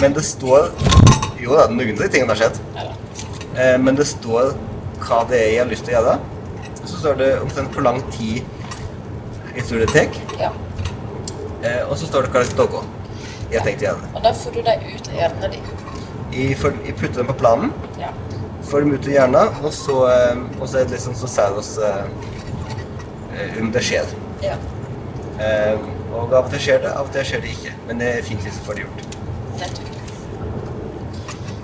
[0.00, 0.72] Men det står
[1.42, 2.58] Jo da, noen av de tingene har skjedd.
[2.78, 2.92] Ja
[3.56, 4.54] Eh, men det står
[5.02, 6.16] hva det er jeg har lyst til å gjøre.
[6.82, 8.42] Så står det omtrent hvor lang tid
[9.52, 10.20] jeg tror det tar.
[10.40, 10.52] Ja.
[11.86, 12.80] Og så står det hva det skal gå.
[13.52, 14.10] Jeg tenkte det.
[14.16, 15.66] Og da får du deg ut av hjernen din.
[16.32, 18.08] Jeg, jeg putter dem på planen, Ja.
[18.64, 21.72] får dem ut av hjernen, og så, eh, og så liksom så ser vi oss
[21.78, 22.04] eh,
[23.36, 24.14] eh, om det skjer.
[24.42, 24.56] Ja.
[25.42, 25.76] Eh,
[26.12, 27.74] og av og til skjer det, av og til skjer det ikke.
[27.88, 29.00] Men det er fint hvis du får det gjort.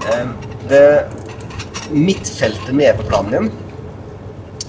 [0.08, 0.26] Eh,
[0.68, 0.84] det
[1.90, 3.50] midtfeltet vi er på planen din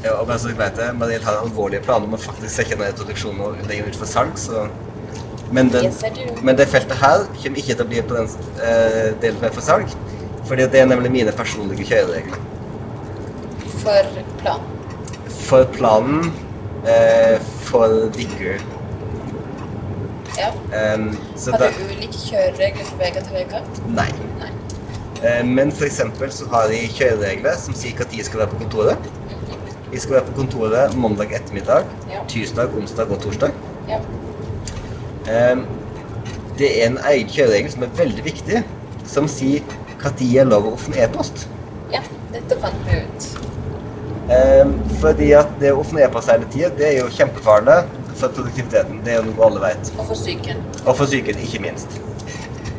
[0.04, 2.78] ja, og bare så dere vet det, Mariel har alvorlige planer om å faktisk sette
[2.80, 4.62] ned introduksjonen og legge den ut for salg, så
[5.52, 6.04] men, den, Yes,
[6.44, 8.30] men det feltet her kommer ikke til å bli på den
[8.62, 9.94] eh, delen er for salg,
[10.50, 12.38] fordi det er nemlig mine personlige kjøreregler.
[13.80, 14.76] For planen?
[15.50, 16.32] For planen
[16.88, 18.60] eh, for Dicker
[20.40, 20.52] Ja.
[20.96, 21.10] Um,
[21.52, 23.62] Har du ulike kjøreregler fra uke til uke?
[23.92, 24.08] Nei.
[24.40, 24.52] Nei.
[25.20, 28.62] Uh, Men for eksempel så har jeg kjøreregler som sier når jeg skal være på
[28.62, 29.10] kontoret.
[29.90, 32.22] Jeg skal være på kontoret mandag ettermiddag, Ja.
[32.30, 33.52] tirsdag, onsdag og torsdag.
[33.90, 34.00] Ja.
[35.30, 35.58] Eh,
[36.60, 38.64] Det er en egen kjøreregel som er veldig viktig,
[39.08, 39.62] som sier
[40.04, 41.48] når er lov å åpne e-post.
[41.92, 42.02] ja.
[42.34, 43.28] Dette fant vi ut.
[44.30, 44.66] Eh,
[45.02, 49.00] Fordi at det å åpne e-post hele tida, det er jo kjempefarlig for produktiviteten.
[49.04, 49.92] Det er jo noe alle vet.
[49.98, 50.58] Og for psyken.
[50.86, 51.88] Og for psyken, ikke minst.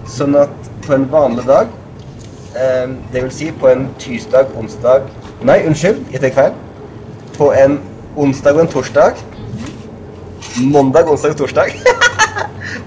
[0.07, 0.51] Sånn at
[0.87, 1.67] på en vanlig dag,
[2.55, 5.03] eh, det vil si på en tirsdag, onsdag
[5.43, 6.53] Nei, unnskyld, jeg tar feil.
[7.39, 7.81] På en
[8.17, 9.15] onsdag og en torsdag
[10.61, 11.73] Mandag, onsdag og torsdag.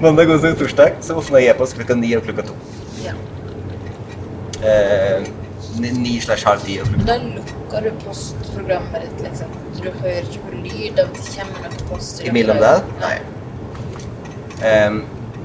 [0.01, 2.55] Mandag, onsdag og torsdag så jeg e-post klokka ni og klokka to.
[3.03, 3.13] Ja.
[4.63, 5.23] Eh,
[5.79, 9.47] ni- slash halv ti og klokka Da lukker du postprogrammet ditt, liksom.
[9.81, 12.21] Du hører ikke på lyd av at det kommer noen post.
[12.23, 12.81] imellom der.
[13.01, 13.17] Nei.
[14.63, 14.91] Eh,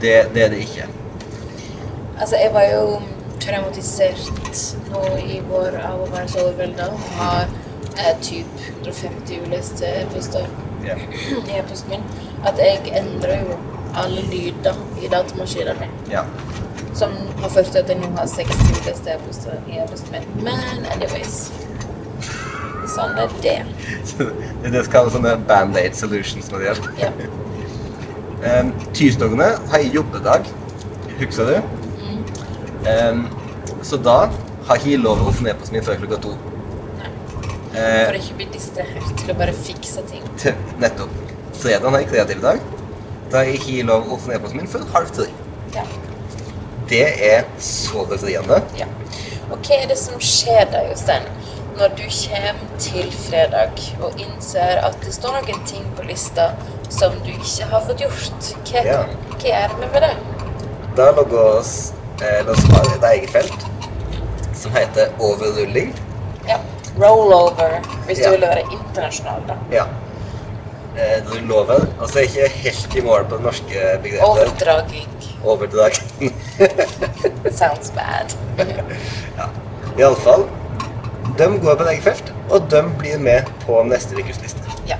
[0.00, 0.86] det, det er det ikke.
[2.20, 3.00] Altså, jeg var jo
[3.40, 7.46] traumatisert nå i vår av å være så overvelda Har
[7.98, 8.46] eh, typ
[8.82, 10.46] 150 uleste e-poster
[10.86, 10.94] Ja.
[10.94, 12.02] i e-posten min,
[12.46, 13.56] at jeg endrer jo
[14.04, 15.96] alle lyder i datamaskinen min.
[16.12, 16.24] ja.
[16.98, 20.24] Som har ført til at jeg nå har 60 uleste e-poster i e-posten min.
[20.48, 21.36] Men anyways.
[22.88, 23.56] Sånn er det.
[24.08, 24.26] Så
[24.64, 26.96] det skal være sånne band-aid solutions når det gjelder.
[27.04, 27.12] Ja.
[28.62, 30.48] Um, Tirsdagene har jeg jobbedag,
[31.20, 31.56] husker du?
[32.00, 32.20] Mm.
[32.88, 33.24] Um,
[33.84, 34.16] så da
[34.68, 36.34] har jeg lov å åpne ned på min før klokka to.
[37.78, 40.24] Eh, For ikke å bli distrahert til å bare fikse ting.
[40.82, 41.14] nettopp.
[41.58, 42.60] Fredagen jeg kreativ dag.
[43.32, 45.26] Da er ikke lov å åpne e-posten min før halv tre.
[45.74, 45.82] Ja.
[46.88, 48.62] Det er så befriende.
[48.78, 48.86] Ja.
[49.50, 51.26] Og hva er det som skjer da, Jostein,
[51.78, 56.50] når du kommer til fredag og innser at det står noen ting på lista
[56.88, 58.48] som du ikke har fått gjort?
[58.70, 59.02] Hva, Ja.
[59.36, 60.14] hva er det med det?
[60.96, 63.66] Da logger oss eh, La oss ha et eget felt
[64.58, 65.92] som heter overrulling.
[66.48, 66.56] Ja.
[66.98, 68.24] Rollover, hvis Ja.
[68.24, 69.54] du vil være internasjonal, da.
[69.70, 69.84] Ja.
[70.96, 71.86] Eh, lover.
[72.00, 74.28] Altså ikke helt i mål på det norske begrepet.
[74.28, 75.08] Overdraging.
[75.44, 76.34] Overdraging.
[77.60, 78.34] Sounds bad.
[79.36, 79.46] ja.
[79.98, 80.46] Iallfall
[81.38, 84.62] De går på eget felt, og de blir med på neste ukes liste.
[84.88, 84.96] Ja.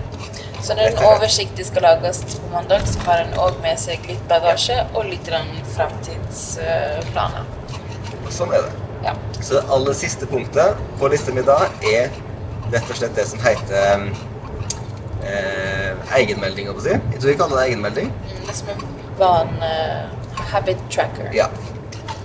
[0.63, 4.25] Så når en oversikt skal lages på mandag, så har en òg med seg litt
[4.31, 5.31] bagasje og litt
[5.75, 7.47] framtidsplaner.
[8.31, 8.73] Sånn er det.
[9.07, 9.15] Ja.
[9.41, 12.11] Så det aller siste punktet på lista mi da er
[12.73, 14.09] rett og slett det som heter
[15.25, 17.13] eh, egenmelding, holdt jeg på å si.
[17.15, 18.13] Jeg tror vi kaller det egenmelding.
[18.13, 18.67] Mm, Det som
[19.19, 21.31] var en eh, habit tracker.
[21.35, 21.49] Ja.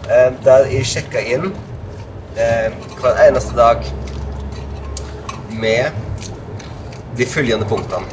[0.10, 1.52] Eh, der jeg sjekka inn
[2.38, 3.86] eh, hver eneste dag
[5.50, 5.92] med
[7.18, 8.06] de følgende punktene.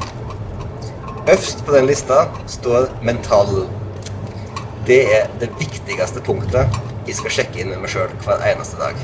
[1.29, 3.67] Øverst på den lista står mental.
[4.87, 8.97] Det er det viktigste punktet jeg skal sjekke inn med meg sjøl hver eneste dag.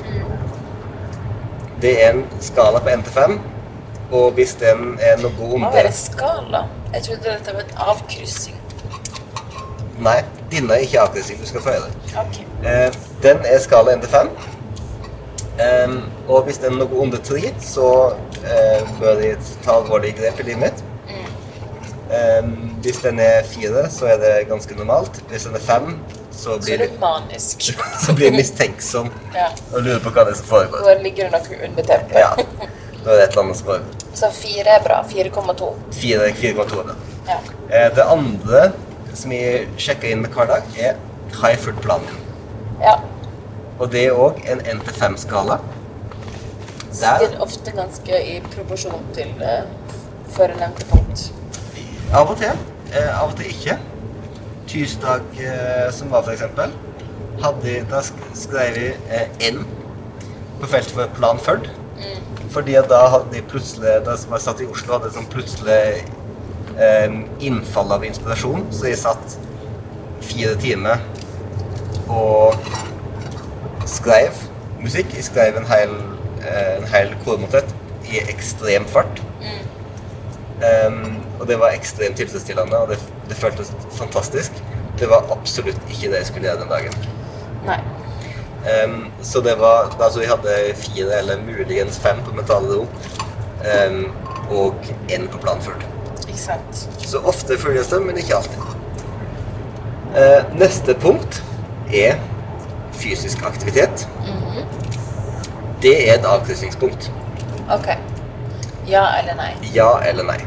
[1.82, 3.36] Det er en skala på 1 til 5,
[4.12, 6.64] og hvis den er noe Hva under var det skala?
[6.94, 8.56] Jeg trodde dette var en avkryssing.
[9.98, 10.18] Nei,
[10.52, 11.40] denne er ikke avkryssing.
[11.40, 11.90] Du skal få høre.
[12.20, 12.40] Ok.
[12.64, 12.92] Eh,
[13.24, 14.30] den er skala 1 til 5.
[15.66, 15.96] Em,
[16.28, 17.86] og hvis den er noe under 3, så
[18.44, 19.30] eh, bør de
[19.64, 20.84] ta alvorlige grep i livet mitt.
[22.12, 22.52] Em,
[22.84, 25.22] hvis den er 4, så er det ganske normalt.
[25.30, 25.96] Hvis den er 5,
[26.42, 27.62] så blir, det er manisk.
[28.04, 29.48] så blir jeg mistenksom Ja.
[29.72, 30.84] og lurer på hva det er som foregår.
[30.84, 32.18] Da ligger det noe under teppet.
[32.20, 32.30] Ja,
[33.06, 34.06] da er det et eller annet som foregår.
[34.18, 34.98] Så fire er bra.
[35.06, 35.68] 4,2.
[35.94, 36.94] 4 4,2 er.
[37.28, 37.38] Ja.
[37.70, 38.62] Eh, det andre
[39.16, 40.96] som jeg sjekker inn med hver dag, er
[41.40, 42.22] har jeg fulgt planen min.
[42.82, 42.96] ja.
[43.78, 45.58] Og det er òg en 1 til 5-skala.
[46.88, 49.66] Det Sikkert ofte ganske i proporsjon til uh,
[50.32, 51.26] førnevnte punkt.
[52.16, 52.54] Av og til.
[52.94, 53.76] Eh, av og til ikke.
[54.66, 56.72] Tirsdag eh, som var, for eksempel,
[57.42, 59.60] hadde, da sk- skrev vi eh, N
[60.62, 61.68] på feltet for Plan Førd.
[62.54, 66.04] Fordi da hadde jeg plutselig, da som jeg satt i Oslo, hadde sånn plutselig
[66.78, 68.66] eh, innfall av inspirasjon.
[68.74, 69.38] Så jeg satt
[70.26, 71.02] fire timer
[72.12, 72.56] og
[73.88, 74.38] skrev
[74.82, 75.12] musikk.
[75.16, 75.94] Jeg skrev en hel,
[76.42, 77.74] eh, en hel kormotett
[78.10, 79.22] i ekstrem fart.
[80.56, 82.96] Um, og det var ekstremt tilfredsstillende, og det,
[83.28, 84.52] det føltes fantastisk.
[84.98, 86.94] Det var absolutt ikke det jeg skulle gjøre den dagen.
[87.66, 87.80] Nei.
[88.66, 94.00] Um, så det var Altså, vi hadde fire, eller muligens fem på mentale um,
[94.50, 94.74] og
[95.10, 95.82] én på plan full.
[96.28, 96.88] Ikke sant.
[96.98, 98.58] Så ofte følges det, men ikke alltid.
[100.16, 101.42] Uh, neste punkt
[101.94, 102.18] er
[102.92, 104.08] fysisk aktivitet.
[105.82, 107.10] Det er et avkrysningspunkt.
[107.70, 107.88] Ok.
[108.88, 109.50] Ja eller nei?
[109.74, 110.38] Ja eller nei.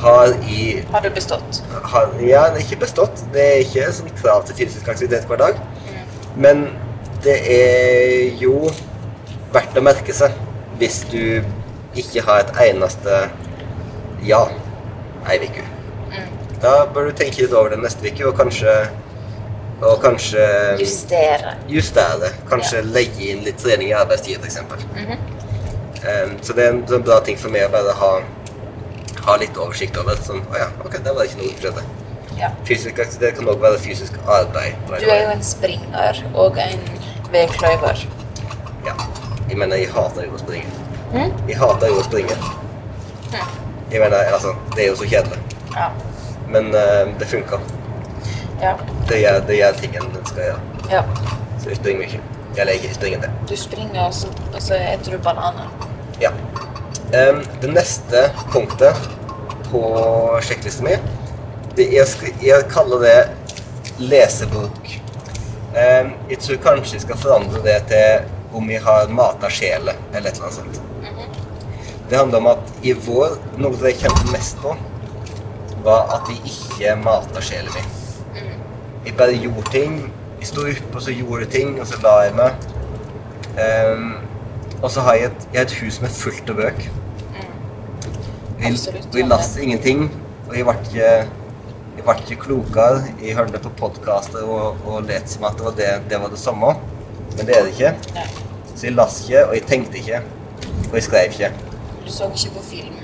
[0.00, 1.62] Har i Har du bestått?
[1.84, 3.24] har, ja, ikke bestått.
[3.34, 5.58] Det er ikke sånn krav til fysisk aktivitet hver dag.
[6.36, 6.68] Men
[7.24, 8.70] det er jo
[9.52, 10.36] verdt å merke seg
[10.80, 11.42] hvis du
[11.98, 13.26] ikke har et eneste
[14.24, 14.44] ja
[15.28, 15.66] ei uke.
[16.60, 18.72] Da bør du tenke litt over det neste uke, og kanskje
[19.80, 20.42] og kanskje
[20.80, 21.54] Justere.
[21.68, 22.34] justere.
[22.50, 24.58] Kanskje legge inn litt trening i arbeidstid, f.eks.
[26.00, 28.10] Um, så det er en sånn bra ting for meg å bare ha,
[29.24, 30.20] ha litt oversikt over.
[30.24, 31.86] Sånn, å ja, ok, der var det ikke noe for skjedde.
[32.40, 32.52] Ja.
[32.68, 34.76] Fysisk aktivitet kan også være fysisk arbeid.
[34.92, 36.84] Du er jo en springer og en
[37.32, 38.06] vedkløyver.
[38.86, 38.94] Ja.
[39.50, 40.70] Jeg mener, jeg hater jo å springe.
[41.12, 41.32] Mm?
[41.48, 42.36] Jeg hater jo å springe.
[43.90, 45.38] Jeg mener, altså, det er jo så kjedelig.
[45.74, 45.88] Ja.
[46.50, 47.62] Men uh, det funker.
[48.62, 48.74] Ja.
[49.08, 50.60] Det gjør, det gjør tingen den skal gjøre.
[50.90, 51.04] ja.
[51.60, 52.20] Så jeg springer mye.
[52.56, 53.30] Eller jeg springer det.
[53.48, 55.68] Du springer, og så, og så eter du bananer.
[56.22, 56.30] Ja.
[57.10, 58.96] Um, det neste punktet
[59.70, 59.82] på
[60.46, 60.96] sjekklista mi,
[61.76, 63.18] det er, jeg kaller det
[63.98, 64.99] lesebok.
[65.70, 70.30] Em, jeg tror kanskje jeg skal forandre det til om jeg har mata sjela, eller
[70.30, 70.80] et eller annet sånt.
[72.10, 74.74] Det handler om at i vår, noe av det jeg kjente mest på,
[75.84, 77.84] var at jeg ikke mata sjela mi.
[79.06, 80.00] Jeg bare gjorde ting.
[80.40, 82.66] Jeg sto oppe, og så gjorde jeg ting, og så la jeg meg.
[83.60, 84.10] Um,
[84.82, 86.90] og så har jeg et, jeg et hus med fullt av bøker.
[88.60, 90.06] Vi, Absolutt, vi leste ingenting,
[90.48, 91.12] og jeg ble ikke,
[92.00, 93.00] jeg ble ikke klokere.
[93.20, 96.38] Jeg hørte på podkaster og, og lot som at det var det, det var det
[96.40, 96.72] samme,
[97.36, 98.24] men det er det ikke.
[98.72, 100.22] Så jeg las ikke, og jeg tenkte ikke,
[100.88, 101.50] og jeg skrev ikke.
[102.06, 102.96] Du så ikke på film.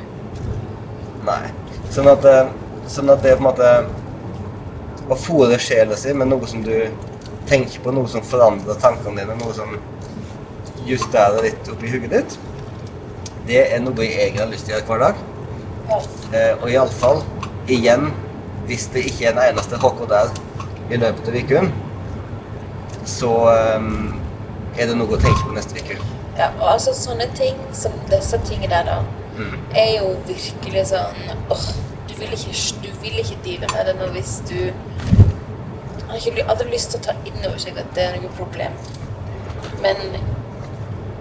[1.26, 1.42] Nei.
[1.92, 2.48] Sånn at, eh,
[2.88, 3.70] sånn at det er på en måte
[5.06, 6.72] Å fòre sjela si med noe som du
[7.46, 9.76] tenker på, noe som forandrer tankene dine, noe som
[10.88, 12.34] justerer litt oppi hodet ditt,
[13.46, 15.20] det er noe jeg egentlig har lyst til å gjøre hver dag.
[15.92, 16.00] Ja.
[16.40, 17.22] Eh, og iallfall,
[17.70, 18.08] igjen,
[18.66, 20.30] hvis det ikke er en eneste HK der
[20.90, 21.72] i løpet av uken,
[23.06, 23.30] så
[23.78, 23.90] um,
[24.78, 25.96] er det noe å tenke på neste uke.
[26.38, 26.50] ja.
[26.60, 28.98] Og altså sånne ting som disse tingene der, da,
[29.36, 29.56] Mm.
[29.76, 31.18] er jo virkelig sånn
[31.52, 31.64] åh,
[32.08, 34.54] du, vil ikke, du vil ikke deale med det nå hvis du
[36.08, 38.72] har ikke hadde lyst til å ta inn over seg at det er noe problem.
[39.84, 40.00] Men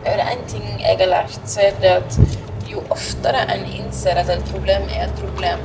[0.05, 2.17] Er det én ting jeg har lært, så er det at
[2.71, 5.59] jo oftere en innser at et problem er et problem,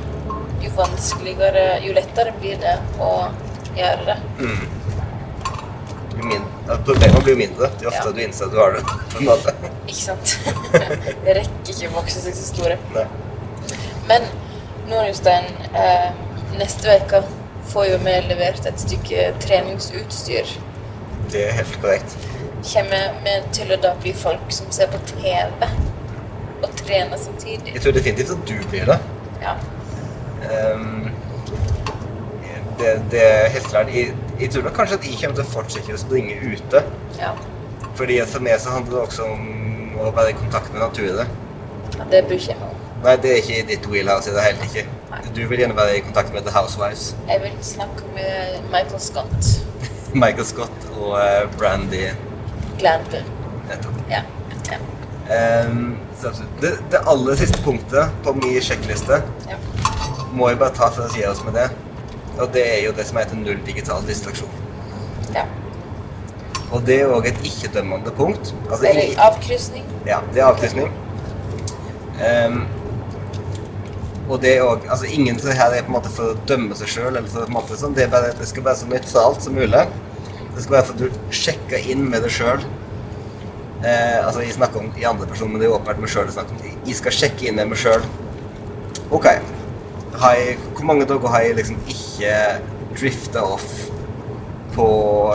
[0.63, 3.11] jo vanskeligere, jo lettere blir det å
[3.77, 4.17] gjøre det.
[4.39, 4.67] Mm.
[6.21, 6.85] min- at
[7.23, 8.11] blir jo mindre jo oftere Ja.
[8.11, 8.81] du innser at du har det.
[8.83, 9.53] på en måte.
[9.87, 10.39] Ikke sant?
[11.25, 12.77] det rekker ikke å vokse seg så store.
[12.93, 13.05] Nei.
[14.07, 14.21] Men
[14.89, 16.11] nå, Jostein, eh,
[16.59, 17.23] neste uke
[17.71, 20.47] får jo vi levert et stykke treningsutstyr.
[21.31, 22.15] Det er helt korrekt.
[22.73, 25.67] Kommer vi til å da bli folk som ser på TV
[26.63, 27.73] og trener samtidig?
[27.73, 28.99] Jeg tror definitivt at du blir det.
[29.41, 29.55] Ja.
[30.49, 31.09] Ehm,
[32.79, 33.23] det, det
[33.69, 33.87] klart.
[33.93, 36.83] Jeg, jeg tror nok kanskje at jeg kommer til å fortsette å springe ute.
[37.19, 37.33] ja.
[37.95, 39.41] Fordi for meg så handler det også om
[39.99, 41.27] å være i kontakt med naturen.
[41.97, 42.77] Ja, Det bryr ikke jeg meg om.
[43.03, 44.83] Nei, det er ikke i ditt wheelhouse i det hele ikke.
[45.11, 45.19] Nei.
[45.35, 47.15] Du vil gjerne være i kontakt med The Housewives.
[47.27, 49.49] Jeg vil snakke med Michael Scott.
[50.23, 52.05] Michael Scott og uh, Brandy
[52.79, 53.27] Glander.
[53.69, 53.99] nettopp.
[54.09, 54.23] Ja.
[54.71, 54.79] ja.
[55.67, 59.59] Um, så det, det aller siste punktet på min sjekkliste ja.
[60.33, 61.69] Må vi bare ta for å si oss med det.
[62.39, 64.49] Og det er jo det som heter null digital distraksjon.
[65.35, 65.45] ja.
[66.71, 68.53] Og det er òg et ikke-dømmende punkt.
[68.69, 69.83] Altså, Er det i- avkrysning?
[70.07, 70.87] Ja, det er avkrysning.
[72.21, 72.61] Um,
[74.29, 76.75] og det er òg Altså, ingen så her er på en måte for å dømme
[76.75, 77.93] seg sjøl, eller for måte sånn.
[77.93, 79.83] Det, bare, det skal være så nøytralt som mulig.
[80.55, 82.63] Det skal være for at du sjekker inn med deg sjøl.
[83.83, 86.33] Eh, altså, jeg snakker om i andre person, men det er åpenbart meg sjøl jeg
[86.37, 86.79] snakker om.
[86.87, 88.01] Jeg skal sjekke inn med meg sjøl.
[89.11, 89.27] OK.
[90.21, 92.33] Har jeg, hvor mange dager har jeg liksom ikke
[92.99, 93.69] drifta off
[94.75, 94.85] på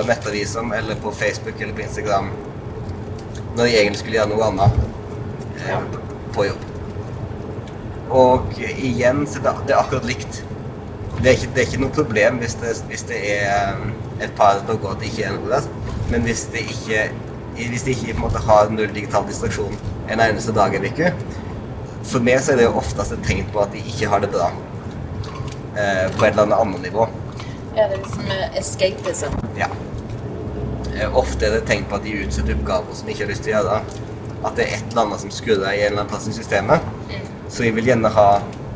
[0.06, 2.30] nettavisen eller på Facebook eller på Instagram
[3.56, 4.78] når jeg egentlig skulle gjøre noe annet
[5.64, 5.98] eh,
[6.36, 6.66] på jobb?
[8.14, 10.42] Og igjen så det, det er akkurat likt.
[11.18, 13.90] Det er ikke, det er ikke noe problem hvis det, hvis det er um,
[14.22, 15.66] et par dager at det ikke er noe der.
[16.12, 17.08] Men hvis det ikke
[17.56, 19.74] hvis det ikke på en måte har null digital distraksjon
[20.12, 21.12] en eneste dag eller ikke.
[22.06, 24.30] For meg så er det jo oftest et tegn på at de ikke har det
[24.34, 24.50] bra.
[25.76, 27.08] Eh, på et eller annet annet nivå.
[27.76, 29.32] Ja, det er liksom eh, escapism.
[29.58, 29.66] Ja.
[30.96, 33.44] Eh, Ofte er det tegn på at de utsetter oppgaver som de ikke har lyst
[33.44, 33.80] til å gjøre.
[34.48, 36.86] At det er et eller annet som skurrer i en eller annen plass i systemet.
[37.52, 38.30] Så jeg vil gjerne ha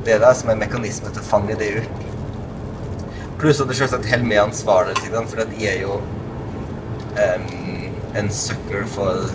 [0.05, 2.03] det der som en mekanisme til å fange det ut.
[3.41, 5.97] Pluss at det selvsagt holder med ansvarlig, til den, for at jeg er jo
[7.17, 7.47] um,
[8.21, 9.31] en sucker for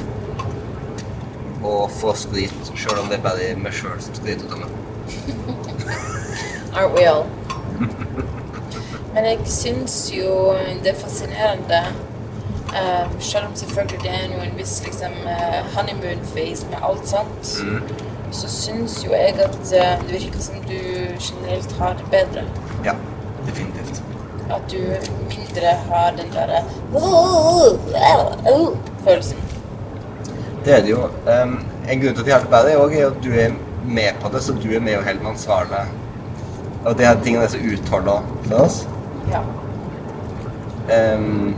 [1.66, 4.70] å få skryt, sjøl om det er bare meg sjøl som skryter av meg.
[6.76, 7.26] Aren't we all?
[9.16, 10.32] Men jeg syns jo
[10.84, 11.78] det er fascinerende
[12.68, 17.52] um, Selv om selvfølgelig det er en viss liksom, eh, honeymoon phase med alt sånt,
[18.32, 20.80] så syns jo jeg at eh, det virker som du
[21.28, 22.44] generelt har det bedre.
[22.86, 22.96] Ja,
[23.48, 24.04] definitivt.
[24.52, 24.82] At du
[25.32, 26.64] mindre har den derre
[29.04, 29.38] følelsen.
[30.66, 31.08] Det er det jo.
[31.30, 34.34] Um, en grunn til at jeg har det bedre, er at du er med på
[34.34, 35.86] det, så du er med og holder ansvarlig.
[36.86, 38.84] Og det er tingene er så utholda for oss.
[39.32, 39.42] Ja.
[41.16, 41.56] Um,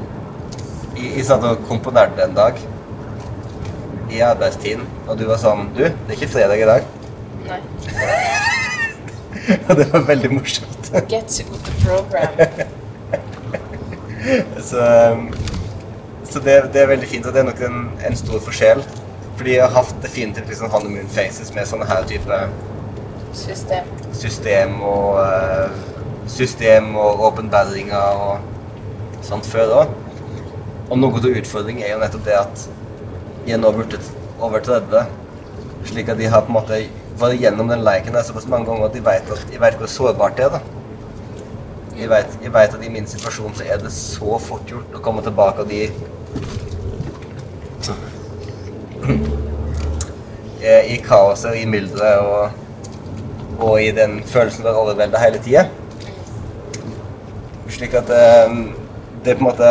[0.95, 2.53] jeg, jeg satt og komponerte en dag
[4.11, 6.81] i arbeidstiden, og du var sånn Du, det er ikke fredag i dag.
[7.47, 7.61] Nei.
[9.69, 10.89] Og det var veldig morsomt.
[11.07, 12.35] Get to the program.
[14.69, 14.83] så
[16.29, 18.83] så det, det er veldig fint, og det er nok en, en stor forskjell.
[19.37, 22.39] Fordi jeg har hatt definitivt liksom honeymoon faces med sånne her type
[23.37, 23.83] System.
[24.17, 25.69] system og eh,
[26.31, 28.37] system og åpenbaringer og
[29.25, 29.87] sånt før òg.
[30.87, 32.69] Og noe av utfordringen er jo nettopp det at
[33.47, 33.95] jeg er nå blitt
[34.43, 35.05] over 30,
[35.87, 36.81] slik at de har på en måte
[37.17, 39.89] vært gjennom den leken her såpass mange ganger at de vet, at, jeg vet hvor
[39.91, 40.51] sårbart det er.
[40.57, 40.61] da.
[41.97, 45.01] Jeg vet, jeg vet at i min situasjon så er det så fort gjort å
[45.03, 45.81] komme tilbake av de
[50.93, 52.41] I kaoset og i mylderet og
[53.59, 55.65] og i den følelsen av å være overvelda hele tida.
[57.77, 58.21] Slik at det,
[59.23, 59.67] det er på en måte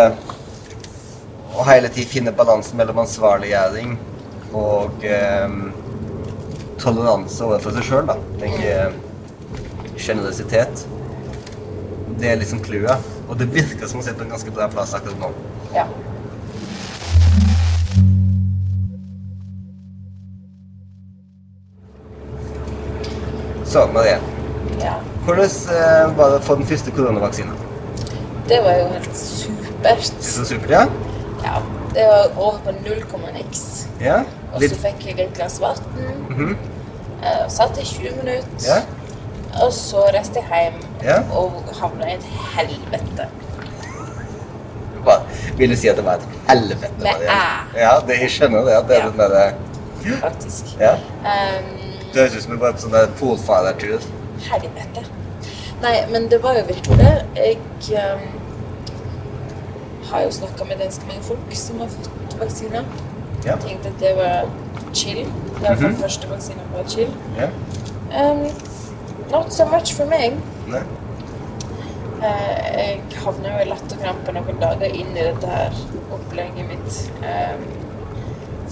[1.56, 3.96] Å hele tiden finne balansen mellom ansvarliggjøring
[4.56, 5.56] og eh,
[6.80, 8.14] toleranse overfor seg sjøl, da.
[8.40, 8.94] Tenker
[10.00, 10.84] Sjenerøsitet.
[12.20, 13.10] Det er liksom clouet.
[13.26, 15.32] Og det virker som å sitte på en ganske bra plass akkurat nå.
[15.74, 15.88] Ja.
[23.66, 24.20] Så, Marie.
[24.80, 24.98] ja.
[25.26, 27.65] Hvordan eh, var det å få den første koronavaksinen?
[28.48, 30.12] Det var jo helt supert.
[30.22, 30.84] Så supert, ja?
[31.44, 31.56] Ja.
[31.94, 33.86] Det var over på null komma niks.
[34.00, 34.20] Ja?
[34.54, 35.80] Og så fikk jeg et glass vann.
[36.30, 36.56] Mhm.
[37.22, 38.66] eh, Satt i 20 minutter.
[38.66, 38.82] Ja.
[39.64, 41.18] Og så reiste jeg hjem Ja.
[41.32, 42.26] og havna i et
[42.56, 43.28] helvete.
[45.06, 45.20] Hva?
[45.56, 46.90] Vil du si at det var et helvete?
[47.00, 47.40] Med æ.
[47.78, 48.72] Ja, det, jeg skjønner det.
[48.76, 49.08] At det er Ja.
[49.10, 49.52] den derre
[50.20, 50.64] faktisk.
[50.80, 50.92] Ja.
[50.92, 51.70] Um,
[52.12, 54.00] Det høres ut som du var på sånn der polfadertur.
[54.50, 55.04] helvete.
[55.82, 57.24] Nei, men det var jo virkelig det.
[57.36, 57.58] Jeg
[58.14, 58.35] um,
[60.10, 62.84] har jo snakka med ganske mange folk som har fått vaksine.
[63.46, 63.56] Ja.
[63.62, 64.48] Tenkte at det var
[64.92, 65.24] chill.
[65.60, 65.96] Det var Mhm.
[66.02, 67.10] første vaksinen var chill.
[67.38, 67.48] ja.
[68.16, 68.46] Um,
[69.32, 70.32] not so much for meg.
[70.68, 70.80] Nei.
[72.16, 75.74] Uh, jeg havna jo i latterkrampe noen dager inn i dette her
[76.16, 77.00] opplegget mitt.
[77.20, 77.66] Um,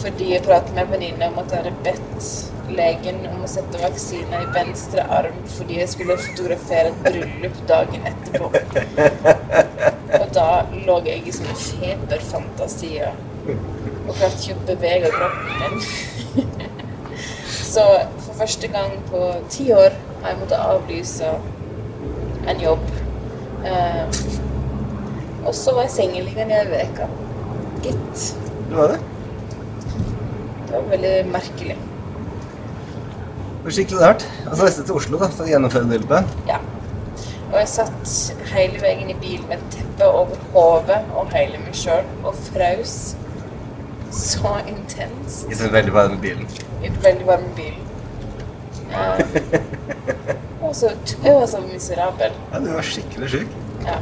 [0.00, 2.30] fordi jeg pratet med en venninne om at jeg hadde bedt
[2.74, 8.06] legen om å sette vaksine i venstre arm fordi jeg skulle fotografere et bryllup dagen
[8.08, 8.48] etterpå.
[10.22, 10.46] Og da
[10.86, 13.14] lå jeg i sånne feberfantasier
[14.04, 16.44] og klarte ikke å bevege kroppen min.
[17.74, 17.84] Så
[18.22, 19.20] for første gang på
[19.50, 21.30] ti år har jeg måttet avlyse
[22.48, 22.84] en jobb.
[23.64, 24.20] Eh,
[25.44, 27.08] og så var jeg sengeliggende i ei uke.
[27.84, 28.22] Gitt.
[28.68, 29.00] Det var det.
[30.68, 31.76] Det var veldig merkelig.
[31.76, 34.24] Det var skikkelig rart.
[34.46, 36.32] Og så reiste jeg til Oslo da, for å gjennomføre løpet.
[36.48, 36.60] Ja.
[37.54, 38.12] Og jeg satt
[38.50, 42.94] hele veien i bilen med et teppe over hodet og hele meg sjøl og fraus
[44.14, 45.44] så intenst.
[45.50, 46.48] I den veldig varme bilen.
[46.84, 47.84] i den veldig varme bilen.
[48.90, 49.20] Eh,
[50.62, 50.90] og så,
[51.22, 52.34] jeg var så miserabel.
[52.52, 53.54] Ja, du var skikkelig syk.
[53.86, 54.00] Ja.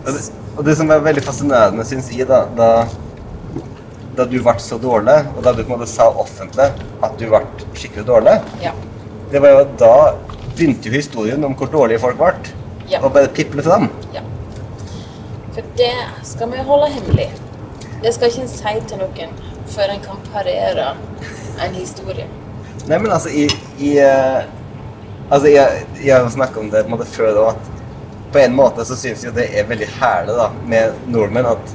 [0.00, 0.24] Og det,
[0.56, 2.70] og det som er veldig fascinerende, syns jeg, da, da,
[4.18, 7.26] da du ble så dårlig, og da du på en måte sa offentlig at du
[7.30, 7.44] ble
[7.78, 8.36] skikkelig dårlig,
[8.66, 8.74] Ja.
[9.30, 9.94] det var jo da
[10.56, 12.32] begynte jo historien om hvor dårlige folk ble,
[12.90, 13.00] Ja.
[13.04, 13.88] og bare piple fram.
[14.14, 14.20] ja.
[15.54, 15.92] For det
[16.22, 17.30] skal vi holde hemmelig.
[18.02, 19.32] Det skal ikke en si til noen
[19.70, 20.94] før en kan parere
[21.64, 22.26] en historie.
[22.88, 23.48] Nei, men altså, i,
[23.78, 24.42] i eh,
[25.30, 28.82] Altså, jeg, jeg snakka om det på en måte før òg, at på en måte
[28.86, 31.74] så syns jeg det er veldig herlig da, med nordmenn at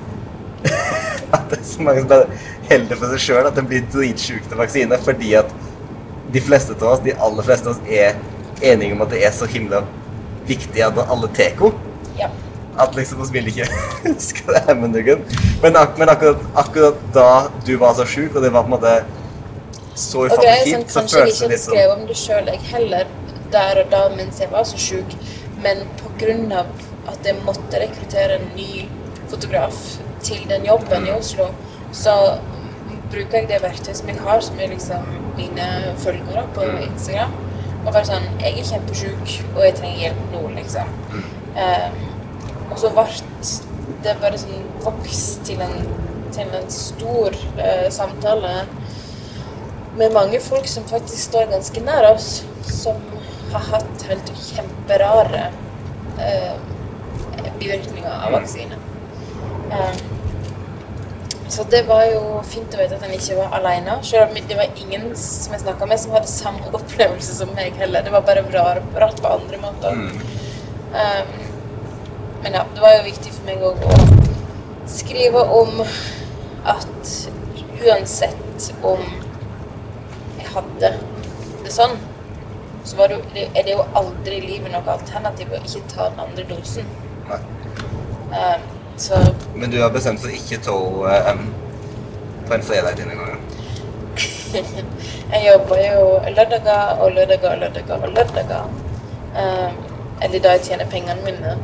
[1.36, 2.26] At det er så mange som bare
[2.69, 5.53] holder for seg sjøl at de blir dritsjuke til vaksine fordi at
[6.34, 8.17] de fleste av oss, de aller fleste av oss, er
[8.62, 9.84] enige om at det er så himla
[10.47, 11.72] viktig at alle tar.
[12.20, 12.30] Ja.
[12.80, 13.68] At liksom vi vil ikke
[14.68, 15.24] hemme noen.
[15.64, 17.30] Men, ak men akkurat, akkurat da
[17.66, 18.95] du var så sjuk, og det var på en måte
[19.95, 22.49] så ufattelig er sånn, kjipt, så kanskje jeg ikke det sånn skrevet om det sjøl,
[22.51, 23.14] jeg heller,
[23.53, 25.16] der og da mens jeg var så sjuk.
[25.64, 26.66] Men pga.
[27.06, 28.88] at jeg måtte rekruttere en ny
[29.30, 29.78] fotograf
[30.26, 31.51] til den jobben i Oslo,
[31.93, 32.16] så
[33.12, 35.06] bruker jeg det verktøyet som jeg har, som er liksom
[35.38, 35.68] mine
[36.01, 37.36] følgere på Instagram.
[37.86, 40.94] Og bare sånn Jeg er kjempesjuk, og jeg trenger hjelp nå, liksom.
[41.56, 42.00] Um,
[42.72, 43.06] og så ble
[44.06, 45.78] det bare sånn vokst til en,
[46.36, 48.56] til en stor uh, samtale
[49.96, 53.00] med mange folk som faktisk står ganske nær oss, som
[53.54, 55.48] har hatt helt kjemperare
[56.20, 56.58] uh,
[57.60, 58.82] bivirkninger av vaksine.
[59.72, 60.02] Eh,
[61.50, 64.00] så det var jo fint å vite at han ikke var alene.
[64.04, 67.78] Selv om det var ingen som jeg snakka med, som hadde samme opplevelse som meg
[67.78, 68.02] heller.
[68.06, 70.00] Det var bare rar, rart på andre måter.
[70.00, 70.16] Mm.
[70.96, 71.36] Um,
[72.43, 75.80] men ja, det var jo viktig for meg òg å skrive om
[76.66, 77.14] at
[77.86, 79.02] uansett om
[80.39, 80.91] jeg hadde
[81.66, 81.96] det sånn,
[82.86, 86.10] så var det, jo- er det jo aldri i livet noe alternativ å ikke ta
[86.10, 86.89] den andre dosen.
[87.30, 87.39] Nei.
[88.34, 88.66] Um,
[88.98, 89.20] så
[89.56, 90.76] Men du har bestemt for ikke ta
[91.28, 91.52] henne
[92.48, 93.41] på en fredag denne gangen.
[95.34, 96.04] jeg jobber jo
[96.38, 98.70] lørdager og lørdager og lørdager og lørdager.
[99.36, 99.74] Um,
[100.22, 101.58] eller da jeg tjener pengene mine.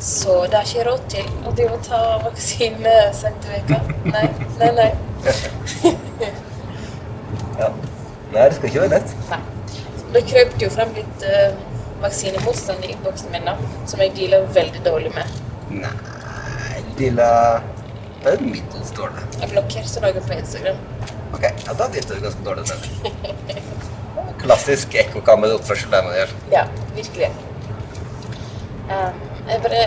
[0.00, 3.80] Så det er ikke råd til å drive og ta vaksine sent i veka.
[4.04, 4.26] Nei,
[4.60, 4.90] nei, nei.
[7.58, 7.72] Ja.
[8.30, 9.14] Nei, det skal ikke være lett.
[9.32, 9.38] nei.
[10.14, 11.56] Det krøp jo frem litt uh,
[12.04, 13.56] vaksinemotstand i innboksen min, da,
[13.90, 15.32] som jeg dealer veldig dårlig med.
[15.72, 15.90] Nei,
[16.98, 17.62] Dilla
[18.24, 19.24] Det er middels dårlig.
[19.40, 20.78] Jeg blokker så lager på Instagram.
[21.36, 22.86] Ok, ja, da driter du ganske dårlig selv.
[24.42, 26.32] Klassisk ekkokammeroppførsel der man gjør.
[26.52, 26.64] Ja,
[26.96, 27.28] virkelig.
[28.88, 29.82] Um, jeg bare,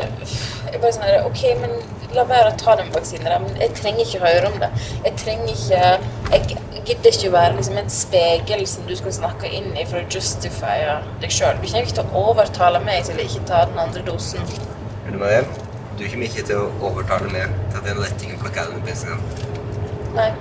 [0.71, 1.75] jeg bare sånn her, Ok, men
[2.15, 3.45] la være å ta den vaksinen.
[3.45, 4.69] Men jeg trenger ikke høre om det.
[5.07, 5.81] Jeg trenger ikke
[6.31, 9.99] Jeg gidder ikke å være liksom en spegel som du skal snakke inn i for
[9.99, 11.59] å justifye deg sjøl.
[11.59, 14.47] Du trenger ikke til å overtale meg til å ikke ta den andre dosen.
[15.03, 15.51] Vil du Mariel?
[16.01, 18.87] Du kommer ikke til å overtale med til at det er en å plukke med
[18.89, 19.19] Instagram.
[20.15, 20.31] Nei.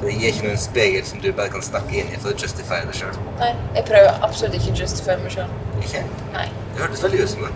[0.00, 2.78] Det gir ikke noen spegel som du bare kan snakke inn i for å justify
[2.86, 3.18] deg sjøl.
[3.42, 5.52] Nei, jeg prøver absolutt ikke å justify meg sjøl.
[5.82, 6.00] Ikke?
[6.32, 6.46] Nei.
[6.72, 7.52] Det hørtes veldig ut som det.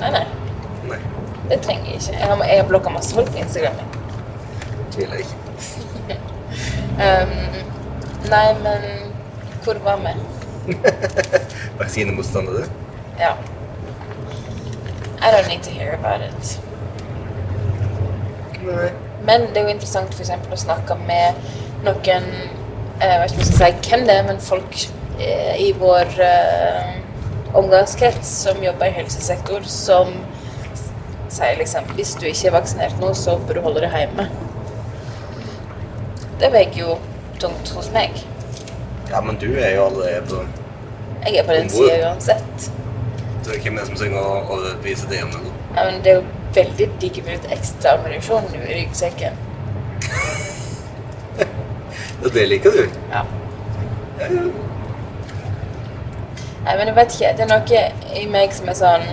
[0.00, 0.24] Nei, nei.
[0.88, 1.00] Nei,
[1.50, 2.18] Det trenger jeg ikke.
[2.22, 3.82] Jeg har, jeg har blokka masse folk på Instagram.
[3.82, 3.88] jeg.
[4.96, 6.20] tviler ikke.
[7.04, 7.34] Um,
[8.32, 8.88] nei, men
[9.66, 10.16] hvor var vi?
[11.82, 12.88] Vaksinemotstander, du?
[13.20, 13.34] Ja.
[15.24, 16.58] I don't need to hear about it.
[18.64, 18.90] Nei.
[19.24, 21.38] Men det er jo interessant for eksempel å snakke med
[21.84, 22.26] noen
[23.00, 24.76] Jeg vet ikke om jeg skal si hvem det er, men folk
[25.18, 26.92] eh, i vår uh,
[27.58, 30.12] omgangskrets som jobber i helsesektor, som
[31.32, 34.28] sier liksom Hvis du ikke er vaksinert nå, så bør du holde deg hjemme.
[36.38, 36.98] Det veier jo
[37.42, 38.20] tungt hos meg.
[39.10, 40.44] Ja, men du er jo allerede på
[41.24, 42.70] Jeg er på den sida uansett.
[43.44, 44.26] Så hvem er det som trenger å
[44.84, 45.32] viser det igjen?
[45.74, 46.26] Ja, men det er jo
[46.56, 49.34] veldig digg med litt ekstra ammunisjon i ryggsekken.
[52.24, 52.84] Og det liker du?
[53.12, 53.22] Ja.
[56.64, 57.36] Nei, men jeg vet ikke.
[57.36, 57.80] Det er noe
[58.16, 59.04] i meg som er sånn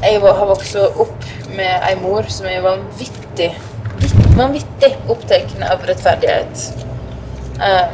[0.00, 1.20] Jeg har vokst opp
[1.54, 3.52] med ei mor som er vanvittig
[4.40, 6.84] vanvittig opptatt av rettferdighet.
[7.60, 7.88] Eh,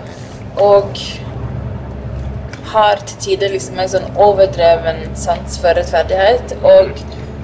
[0.62, 1.00] og
[2.72, 6.56] har til tider liksom en sånn overdreven sans for rettferdighet.
[6.66, 7.02] Og,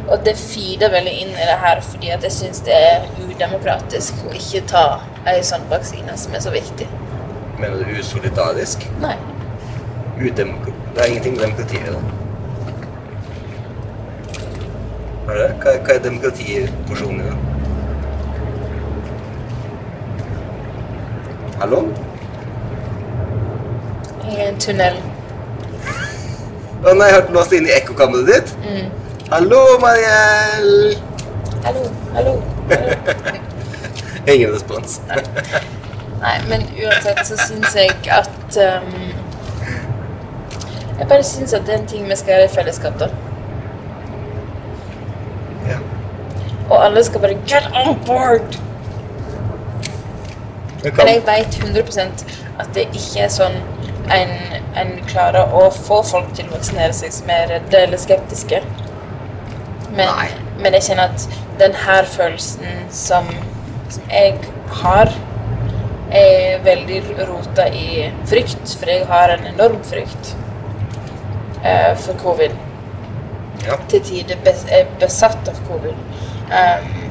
[0.08, 4.24] og det feeder veldig inn i det her fordi at jeg syns det er udemokratisk
[4.28, 4.86] å ikke ta
[5.30, 6.88] ei sånn vaksine som er så viktig.
[7.62, 8.88] Mener du usolidarisk?
[9.02, 9.16] Nei.
[10.22, 12.00] Udemok det er ingenting med demokrati i det.
[15.24, 15.50] Hva er det?
[15.62, 17.36] Hva, hva er demokratiporsjonen det?
[21.62, 21.80] Hallo?
[24.28, 25.00] I en tunnel.
[26.82, 28.48] Å har jeg hørt låst inn i ekkokammeret ditt.
[28.66, 28.86] Mm.
[29.30, 30.96] Hallo, Mariell!
[31.62, 31.82] Hallo,
[32.14, 32.32] hallo.
[32.70, 33.02] hallo.
[34.32, 34.96] Ingen respons.
[36.22, 38.88] Nei, men uansett så syns jeg at um,
[40.98, 43.08] Jeg bare syns at det er en ting vi skal gjøre i fellesskap, da.
[45.68, 45.78] Ja.
[46.66, 48.58] Og alle skal bare get on board!
[50.82, 52.26] Men jeg vet 100%
[52.58, 53.62] at det ikke er sånn
[54.10, 54.32] en,
[54.76, 58.62] en klarer å få folk til å vaksinere seg som er redde eller skeptiske.
[59.92, 60.08] Men,
[60.62, 61.26] men jeg kjenner at
[61.60, 63.28] den her følelsen som,
[63.92, 64.38] som jeg
[64.82, 65.12] har,
[66.12, 68.74] er veldig rota i frykt.
[68.80, 70.34] For jeg har en enorm frykt
[71.64, 72.56] eh, for covid.
[73.66, 73.78] ja.
[73.88, 75.96] Til tider bes, er besatt av covid.
[76.52, 77.08] Um,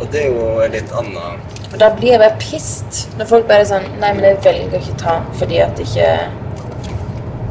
[0.00, 1.42] Og det er jo litt annen
[1.72, 4.80] Og da blir jeg bare pissed når folk bare er sånn Nei, men jeg velger
[4.80, 6.08] ikke ta den fordi at det ikke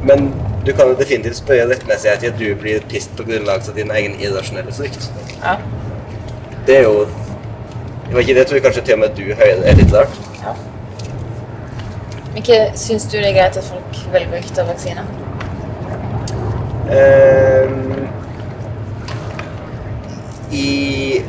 [0.09, 0.31] Men
[0.65, 3.91] du kan jo definitivt spørre rettmessighet i at du blir pissed på grunnlag av din
[3.95, 5.07] egen irrasjonelle frykt.
[5.39, 5.55] Ja.
[6.67, 7.07] Det er jo
[8.09, 10.19] Det var ikke, det tror jeg kanskje til og med du hører er litt rart.
[10.43, 10.53] ja.
[12.27, 15.05] Men ikke syns du det er greit at folk velger å ikke ta vaksine?
[16.89, 18.09] Um,
[20.51, 21.21] i,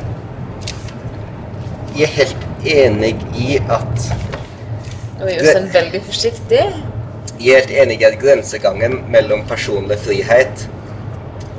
[2.01, 4.07] er helt enig i at
[5.19, 6.61] Nå er Jostein veldig forsiktig.
[7.41, 10.65] Helt enig i at grensegangen mellom personlig frihet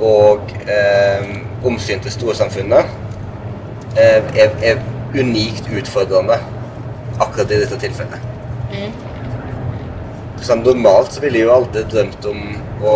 [0.03, 1.29] og eh,
[1.63, 2.91] omsyn til storsamfunnet
[3.95, 4.83] eh, er, er
[5.15, 6.39] unikt utfordrende
[7.21, 8.29] akkurat i dette tilfellet.
[8.73, 8.93] Mm.
[10.43, 12.39] Sånn, normalt så ville jeg jo aldri drømt om
[12.83, 12.95] å,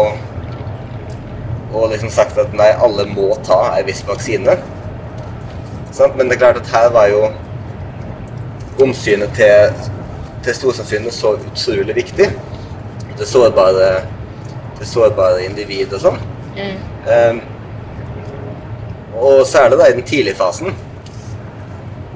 [1.72, 4.58] og liksom sagt at nei, alle må ta en viss vaksine.
[5.96, 6.18] Sant?
[6.18, 7.28] Men det er klart at her var jo
[8.84, 9.74] omsynet til,
[10.46, 12.30] til storsamfunnet så utrolig viktig.
[13.18, 13.92] Det sårbare,
[14.80, 16.20] det sårbare individ og sånn.
[16.58, 16.76] Mm.
[17.08, 17.40] Um,
[19.18, 20.76] og særlig da i den tidlige fasen.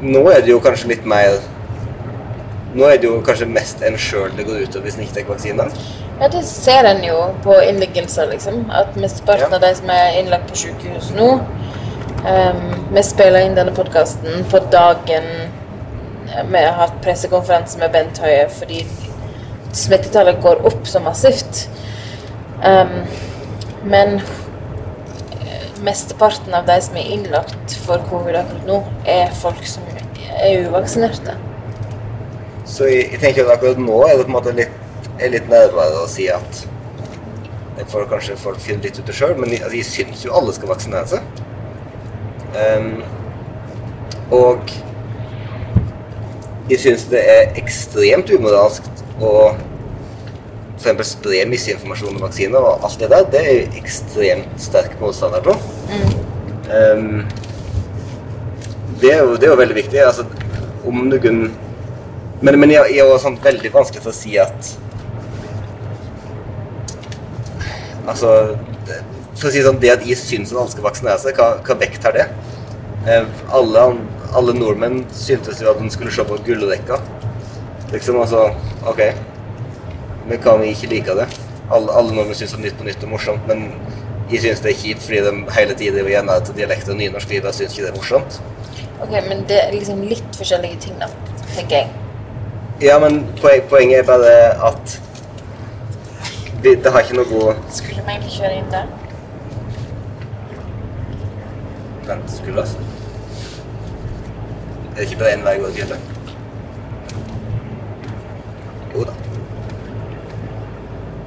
[0.02, 1.38] Nå er det jo kanskje litt mer
[2.74, 5.26] Nå er det jo kanskje mest en sjøl det går utover hvis en ikke tar
[5.28, 5.66] vaksine.
[6.22, 8.62] Ja, det ser en jo på innleggelser, liksom.
[8.72, 9.56] At mesteparten Ja.
[9.58, 12.62] av de som er innlagt på sykehus nå um,
[12.96, 15.28] Vi spiller inn denne podkasten på dagen
[16.32, 18.86] vi har hatt pressekonferanse med Bent Høie fordi
[19.76, 21.66] smittetallet går opp så massivt.
[22.62, 23.02] Um,
[23.84, 24.20] men
[25.42, 30.68] eh, mesteparten av de som er innlagt for covid akkurat nå, er folk som er
[30.68, 31.38] uvaksinerte.
[32.66, 34.78] Så jeg, tenker at akkurat nå er det på en måte litt,
[35.22, 36.64] litt nærmere å si at
[37.80, 40.54] det får kanskje folk finne litt ut av sjøl, men altså, jeg syns jo alle
[40.56, 41.44] skal vaksinere seg.
[42.52, 43.02] Um,
[44.36, 44.72] og
[46.72, 48.86] jeg syns det er ekstremt umoralsk
[49.20, 49.32] å
[50.82, 51.12] f.eks.
[51.14, 53.26] spre misinformasjon om vaksiner og alt det der.
[53.34, 55.56] Det er jeg ekstremt sterk motstander på.
[56.72, 57.26] Ehm,
[59.02, 60.00] det, er jo, det er jo veldig viktig.
[60.06, 60.26] Altså,
[60.88, 61.44] om noen
[62.42, 64.70] Men, men jeg, jeg er også sånn veldig vanskelig for å si at
[68.10, 68.32] Altså
[69.36, 71.78] For å si sånn, det at jeg syns at alle skal vaksinere seg, hva, hva
[71.84, 72.26] vekt har det?
[73.06, 73.84] Eh, alle,
[74.38, 77.00] alle nordmenn syntes jo at de skulle se på gullrekka.
[77.92, 78.46] Liksom, altså
[78.88, 79.02] OK.
[80.28, 81.28] Men hva om vi ikke liker det?
[81.72, 83.68] Alle, alle nordmenn syns Nytt på Nytt er morsomt, men
[84.32, 87.30] jeg syns det er kjipt fordi de hele tiden vil igjen til dialekt og nynorsk.
[87.30, 88.42] liv, Jeg syns ikke det er morsomt.
[89.02, 91.08] Ok, men det er liksom litt forskjellige ting, da,
[91.56, 91.88] tenker jeg.
[92.82, 94.34] Ja, men poen- poenget er bare
[94.68, 95.00] at
[96.62, 98.86] vi, det har ikke noe god Skulle vi egentlig kjøre inn der?
[102.08, 102.78] Vent, skulle altså.
[104.92, 106.02] Er det ikke bare én vei å gå til fjellet?
[108.92, 109.14] Jo da.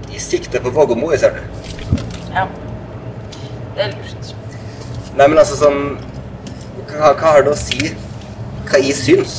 [0.08, 1.40] De sikter på Våg og Moe, ser du.
[2.34, 2.44] Ja.
[3.74, 4.34] Det er lurt.
[5.16, 5.80] Nei, men altså sånn
[6.90, 7.94] hva, hva har det å si
[8.68, 9.34] hva jeg syns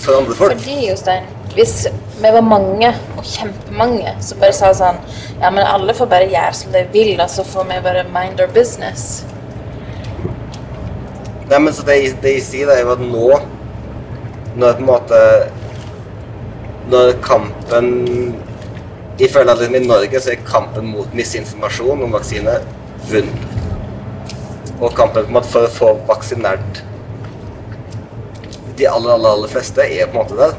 [0.00, 0.56] for andre folk?
[0.56, 1.74] Fordi, Jostein, hvis
[2.20, 4.98] vi var mange, og kjempemange, som bare sa sånn
[5.40, 8.40] Ja, men alle får bare gjøre som de vil, og så får vi bare mind
[8.40, 9.22] our business.
[11.50, 13.24] Nei, men så det, det jeg sier, er jo at nå
[14.60, 15.22] Når på en måte
[16.92, 17.88] Når kampen
[19.18, 22.54] Jeg føler at liksom i Norge så er kampen mot misinformasjon om vaksine
[23.10, 23.42] vunnet.
[24.80, 26.80] Og kampen på en måte for å få vaksinert
[28.80, 30.54] de aller, aller, aller fleste er på en måte der.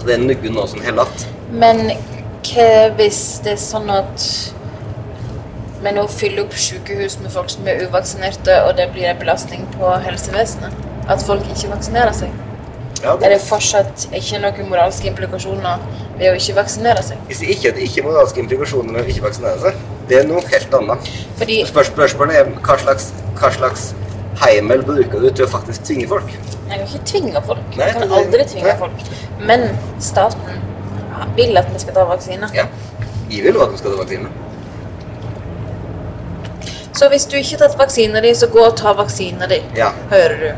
[0.00, 1.26] Så det er noe nå som heller att.
[1.62, 1.92] Men
[2.48, 4.26] hva hvis det er sånn at
[5.82, 9.66] vi å fylle opp sykehus med folk som er uvaksinerte, og det blir en belastning
[9.76, 10.72] på helsevesenet?
[11.08, 12.32] At folk ikke vaksinerer seg?
[13.02, 15.82] Ja, Er det fortsatt ikke noen moralske implikasjoner
[16.16, 17.18] ved å ikke vaksinere seg?
[17.28, 20.26] Hvis det ikke, det er ikke moralske implikasjoner ved å ikke vaksinere seg, det er
[20.30, 21.10] noe helt annet.
[21.38, 23.90] Fordi spørsmålet er hva slags, hva slags
[24.40, 26.32] heimel bruker du til å faktisk tvinge folk?
[26.32, 27.68] Jeg kan ikke tvinge folk.
[27.76, 28.78] Nei, Jeg kan aldri tvinge nei.
[28.80, 29.04] folk.
[29.52, 29.68] Men
[30.00, 30.64] staten
[31.36, 32.48] vil at vi skal ta vaksine.
[32.56, 32.66] Ja.
[33.30, 34.32] Jeg vil jo at vi skal ta vaksine.
[36.96, 39.58] Så hvis du ikke har tatt vaksina di, så gå og ta vaksina di.
[39.76, 39.90] Ja.
[40.10, 40.50] Hører du?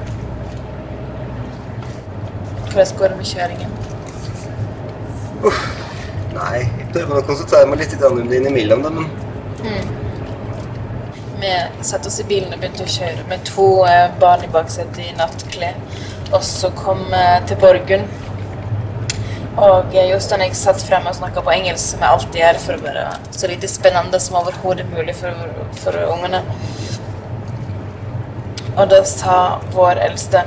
[2.68, 3.72] Hvordan går det med kjøringen?
[6.38, 9.08] Nei, jeg prøver å konsentrere meg litt om det innimellom, da, men
[11.38, 11.50] Vi
[11.86, 15.12] satte oss i bilen og begynte å kjøre med to eh, barn i baksetet i
[15.18, 15.76] nattklær.
[16.34, 18.10] Og så kom vi til Borgund.
[19.58, 22.78] Og eh, Jostein jeg satt fremme og snakka på engelsk, som jeg alltid gjør, for
[22.78, 25.48] å være så lite spennende som overhodet mulig for,
[25.80, 26.44] for ungene.
[28.78, 29.36] Og da sa
[29.74, 30.44] vår eldste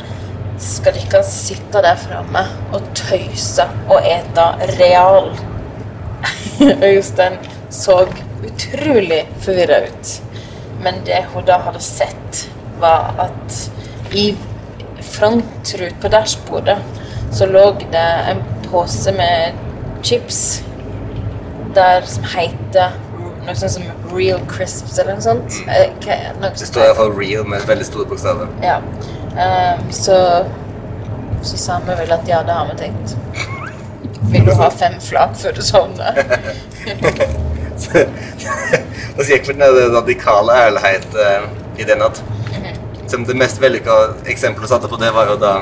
[0.61, 4.45] skal dere sitte der framme og tøyse og ete
[4.77, 5.31] real?
[6.81, 7.35] og Jostein
[7.73, 8.05] så
[8.47, 10.13] utrolig forvirra ut.
[10.81, 12.45] Men det hun da hadde sett,
[12.79, 13.59] var at
[14.17, 14.31] i
[15.11, 16.79] frontrut på dashbordet
[17.35, 18.41] så lå det en
[18.71, 19.53] pose med
[20.03, 20.61] chips
[21.75, 22.95] der som heter
[23.45, 25.55] noe sånt som Real Crisps eller noe sånt.
[25.67, 28.47] Eh, hva- noe det står iallfall 'real' med veldig store bokstaver.
[28.63, 28.81] ja.
[29.31, 30.45] Um, så
[31.41, 33.15] så sa vi vel at ja, det har vi tenkt.
[34.31, 36.13] Vil du ha fem flak før du sovner?
[37.91, 41.47] Da sier gikk ikke den radikale ærlighet uh,
[41.81, 42.21] i den at
[43.11, 43.95] som det mest vellykka
[44.31, 45.53] eksempelet satte på det, var jo da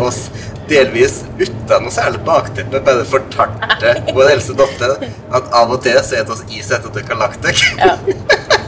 [0.06, 0.28] oss
[0.70, 4.96] delvis uten noe særlig bakteppe bare fortalte vår eldste datter
[5.36, 7.72] at av og til så er vi is etter at dere har lagt dere.
[7.80, 7.96] Ja.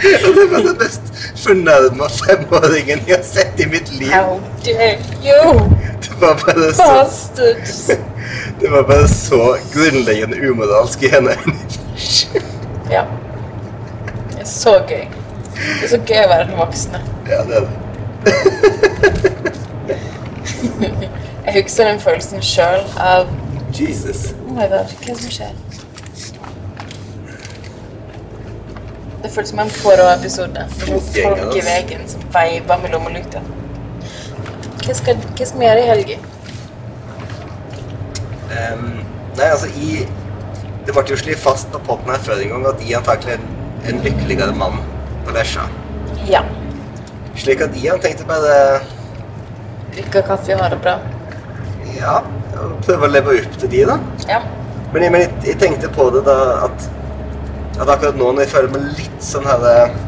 [0.00, 1.10] Det var den mest
[1.42, 4.08] fornærma femåringen jeg har sett i mitt liv.
[4.08, 5.60] How dare you,
[6.00, 7.90] Det var bare så, bastards!
[8.60, 11.36] det var bare så grunnleggende umoralsk i henne.
[12.90, 13.04] Ja.
[14.30, 15.04] Det er så gøy.
[15.52, 17.02] Det er så gøy å være den voksne.
[17.28, 19.26] Ja, det er det.
[21.50, 23.26] Jeg husker den følelsen sjøl av
[23.74, 24.28] Jesus.
[24.46, 25.56] Oh my god, hva det som skjer?
[29.24, 30.68] Det føles som en Poirot-episode.
[30.78, 33.42] Fotgjenger, folk i veien som veiber med lommelykta.
[34.84, 36.22] Hva skal, vi gjøre i helga?
[38.54, 38.88] Um,
[39.34, 40.06] nei, altså, i
[40.86, 43.42] Det ble jo slått fast på potten her før en gang at jeg antakelig er
[43.42, 43.54] en,
[43.90, 44.78] en lykkeligere mann
[45.26, 45.66] på Lesja.
[46.30, 46.46] Ja.
[47.34, 48.84] Slik at Ian tenkte bare
[50.14, 51.00] kaffe og ha det bra.
[52.00, 52.20] Ja,
[52.84, 53.96] prøve å leve opp til de, da.
[54.28, 54.40] Ja.
[54.92, 56.36] Men, men jeg, jeg tenkte på det da
[56.66, 56.86] at,
[57.78, 59.98] at akkurat nå når jeg føler meg litt sånn her eh,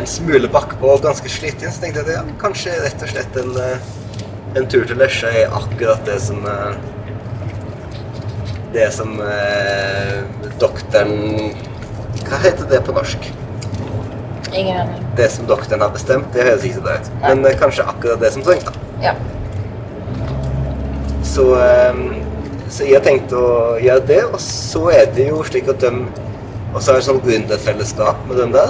[0.00, 3.36] En smule bakpå og ganske sliten, så tenkte jeg at ja, kanskje rett og slett
[3.38, 3.78] en, eh,
[4.58, 6.72] en tur til Lesja er akkurat det som eh,
[8.74, 10.16] Det som eh,
[10.62, 11.52] doktoren
[12.26, 13.30] Hva heter det på norsk?
[14.50, 15.04] Ingen aning.
[15.16, 17.10] Det som doktoren har bestemt, det høres ikke bra ut.
[17.22, 18.72] Men eh, kanskje akkurat det som trengs, da.
[19.04, 19.12] Ja.
[21.30, 22.08] Så, ehm,
[22.70, 25.92] så jeg tenkt å gjøre det, og så er det jo slik at de
[26.70, 28.68] Og så har sånn gründerfellesskap med dem der,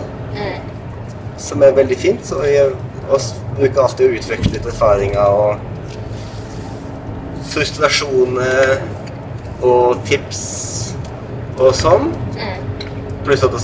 [1.37, 2.23] som er veldig fint.
[2.25, 2.71] Så jeg
[3.59, 5.59] bruker alltid å utveksle litt erfaringer og
[7.51, 8.81] frustrasjoner
[9.61, 10.41] og tips
[11.59, 12.09] og sånn.
[13.27, 13.61] pluss at vi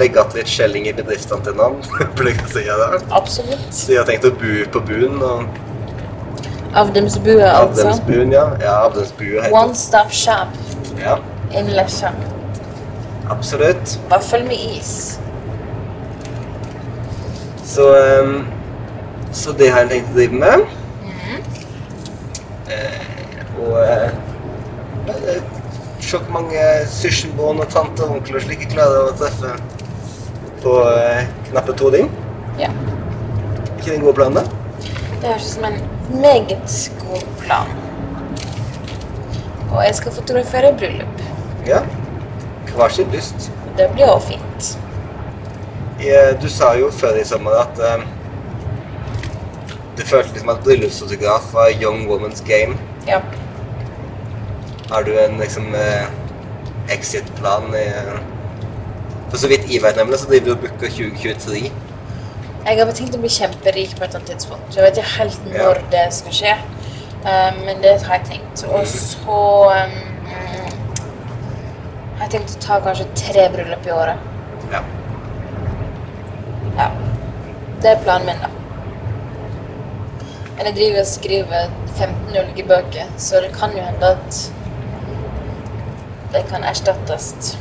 [0.00, 1.78] legger igjen litt skjelling i bedriftene til navn.
[2.18, 3.02] pleier jeg å si det.
[3.14, 3.70] Absolutt.
[3.70, 5.22] Så jeg har tenkt å bo på buen.
[5.22, 5.65] og
[6.76, 7.86] Avdemsbua, altså.
[7.88, 8.44] Avdemsbuen, ja.
[8.60, 10.48] ja Avdemsbua heter One stop shop.
[11.00, 11.16] Ja,
[11.60, 12.12] in Lesja.
[13.30, 14.00] absolutt.
[14.10, 15.20] Vaffel med is.
[17.64, 17.88] Så,
[18.22, 18.46] um,
[19.32, 20.66] så det har jeg tenkt å drive med.
[22.66, 23.02] Eh,
[23.62, 24.10] og eh,
[26.00, 26.62] se hvor mange
[27.38, 29.52] og tanter og onkler og slike klarer å treffe
[30.62, 32.10] på eh, knappe to ding.
[32.60, 32.70] Ja.
[33.76, 34.46] Ikke det en god plan, da?
[35.20, 35.78] Det høres ut som en
[36.10, 37.68] meget god plan.
[39.72, 41.22] Og jeg skal fotografere bryllup.
[41.66, 41.78] Ja.
[42.76, 43.52] Hver sin lyst.
[43.76, 44.78] Det blir også fint.
[46.42, 48.02] Du sa jo før i sommer at eh,
[49.98, 52.76] du følte liksom at bryllupsfotograf var young woman's game.
[53.08, 53.20] Ja.
[54.92, 56.06] Har du en liksom eh,
[56.92, 57.62] exit-plan?
[57.74, 58.20] i-
[59.30, 61.72] For så vidt jeg vet nemlig, så driver du og booker 2023.
[62.66, 64.74] Jeg har tenkt å bli kjemperik på et eller annet tidspunkt.
[64.74, 65.62] Jeg vet ikke helt Ja.
[65.62, 66.54] når det skal skje,
[67.24, 68.64] eh, men det har jeg tenkt.
[68.66, 69.36] Og så
[69.70, 69.94] um,
[72.16, 74.18] har jeg tenkt å ta kanskje tre bryllup i året.
[74.72, 74.80] Ja.
[76.76, 76.90] Ja.
[77.82, 78.48] Det er planen min, da.
[80.56, 84.52] Men jeg driver og skriver 15 ulike bøker, så det kan jo hende at
[86.32, 87.58] det kan erstattes.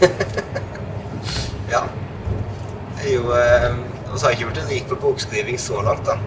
[1.74, 1.82] ja.
[3.00, 6.04] Det er jo eh, Og så har jeg ikke blitt rik på bokskriving så langt,
[6.06, 6.18] da.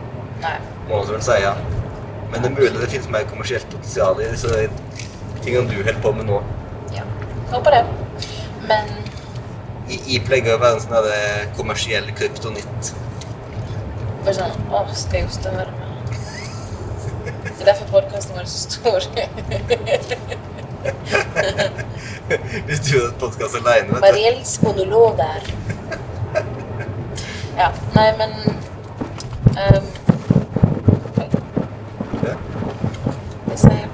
[0.42, 0.58] Nei.
[0.90, 1.36] Må man vel si.
[1.44, 1.54] Ja.
[2.32, 4.50] Men det er mulig det finnes mer kommersielt potensial i disse
[5.46, 6.38] tingene du holder på med nå.
[6.96, 7.06] Ja.
[7.54, 7.84] Håper det.
[8.66, 8.90] Men
[9.86, 12.94] I, I pleier å være en sånn kommersiell kryptonitt.
[14.26, 15.82] bare sånn Å, skal jeg jo støre meg?
[17.46, 19.00] Det er derfor podkasten vår er så stor.
[22.66, 24.06] Hvis du hadde en podkast alene, vet du.
[27.58, 28.30] Ja, nei, men
[29.56, 29.86] um.
[33.46, 33.90] Det sier jeg.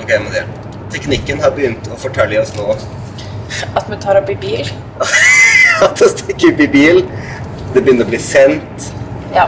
[0.00, 0.42] Ok, men det.
[0.90, 2.72] Teknikken har begynt å fortelle oss nå
[3.78, 4.66] At vi tar opp i bil.
[5.86, 7.04] at vi stikker opp i bil.
[7.70, 8.90] Det begynner å bli sendt.
[9.36, 9.46] Ja.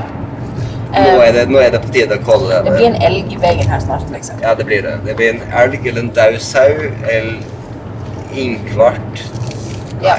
[0.92, 3.30] Nå Um, er det, nå er det på tide å kalle det blir en elg
[3.32, 4.36] i veien her snart, liksom.
[4.44, 4.92] Ja, det blir det.
[5.06, 7.38] Det blir en elg eller en daud sau eller
[8.38, 9.24] inkvart.
[10.02, 10.16] Ja.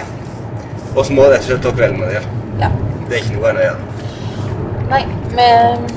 [0.96, 2.24] Og så må rett og slett ta kvelden med det.
[2.62, 2.70] ja.
[3.10, 3.94] Det er ikke noe annet å gjøre.
[4.90, 5.02] Nei,
[5.36, 5.92] med,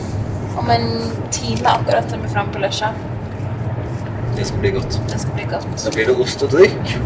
[0.59, 0.89] om en
[1.33, 2.91] time akkurat er vi framme på Lesja.
[4.37, 4.99] Det skal bli godt.
[5.09, 5.69] Det skal bli godt.
[5.85, 6.97] Da blir det ost og drikk.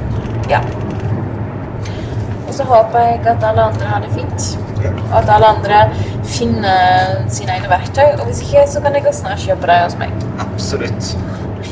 [0.50, 0.62] Ja.
[2.48, 4.48] Og så håper jeg at alle andre har det fint.
[4.80, 5.82] Og at alle andre
[6.24, 8.06] finner sine egne verktøy.
[8.16, 10.28] Og hvis ikke, så kan jeg snart kjøpe dem hos meg.
[10.48, 11.12] Absolutt.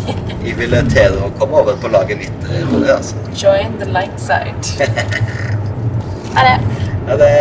[0.49, 3.16] Til dere å komme over på laget mitt eh, på det, altså.
[3.36, 4.64] Join the light side.
[6.36, 6.57] Ha det.
[7.09, 7.32] Ha det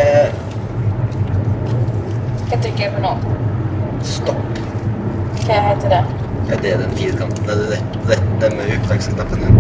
[2.48, 3.14] Hva trykker jeg på nå?
[4.08, 4.62] Stopp.
[5.46, 6.04] Hva heter det?
[6.50, 7.48] Ja, det er den firkanten.
[7.48, 7.60] Det er
[8.12, 9.56] rett ned med opptaksknappen din.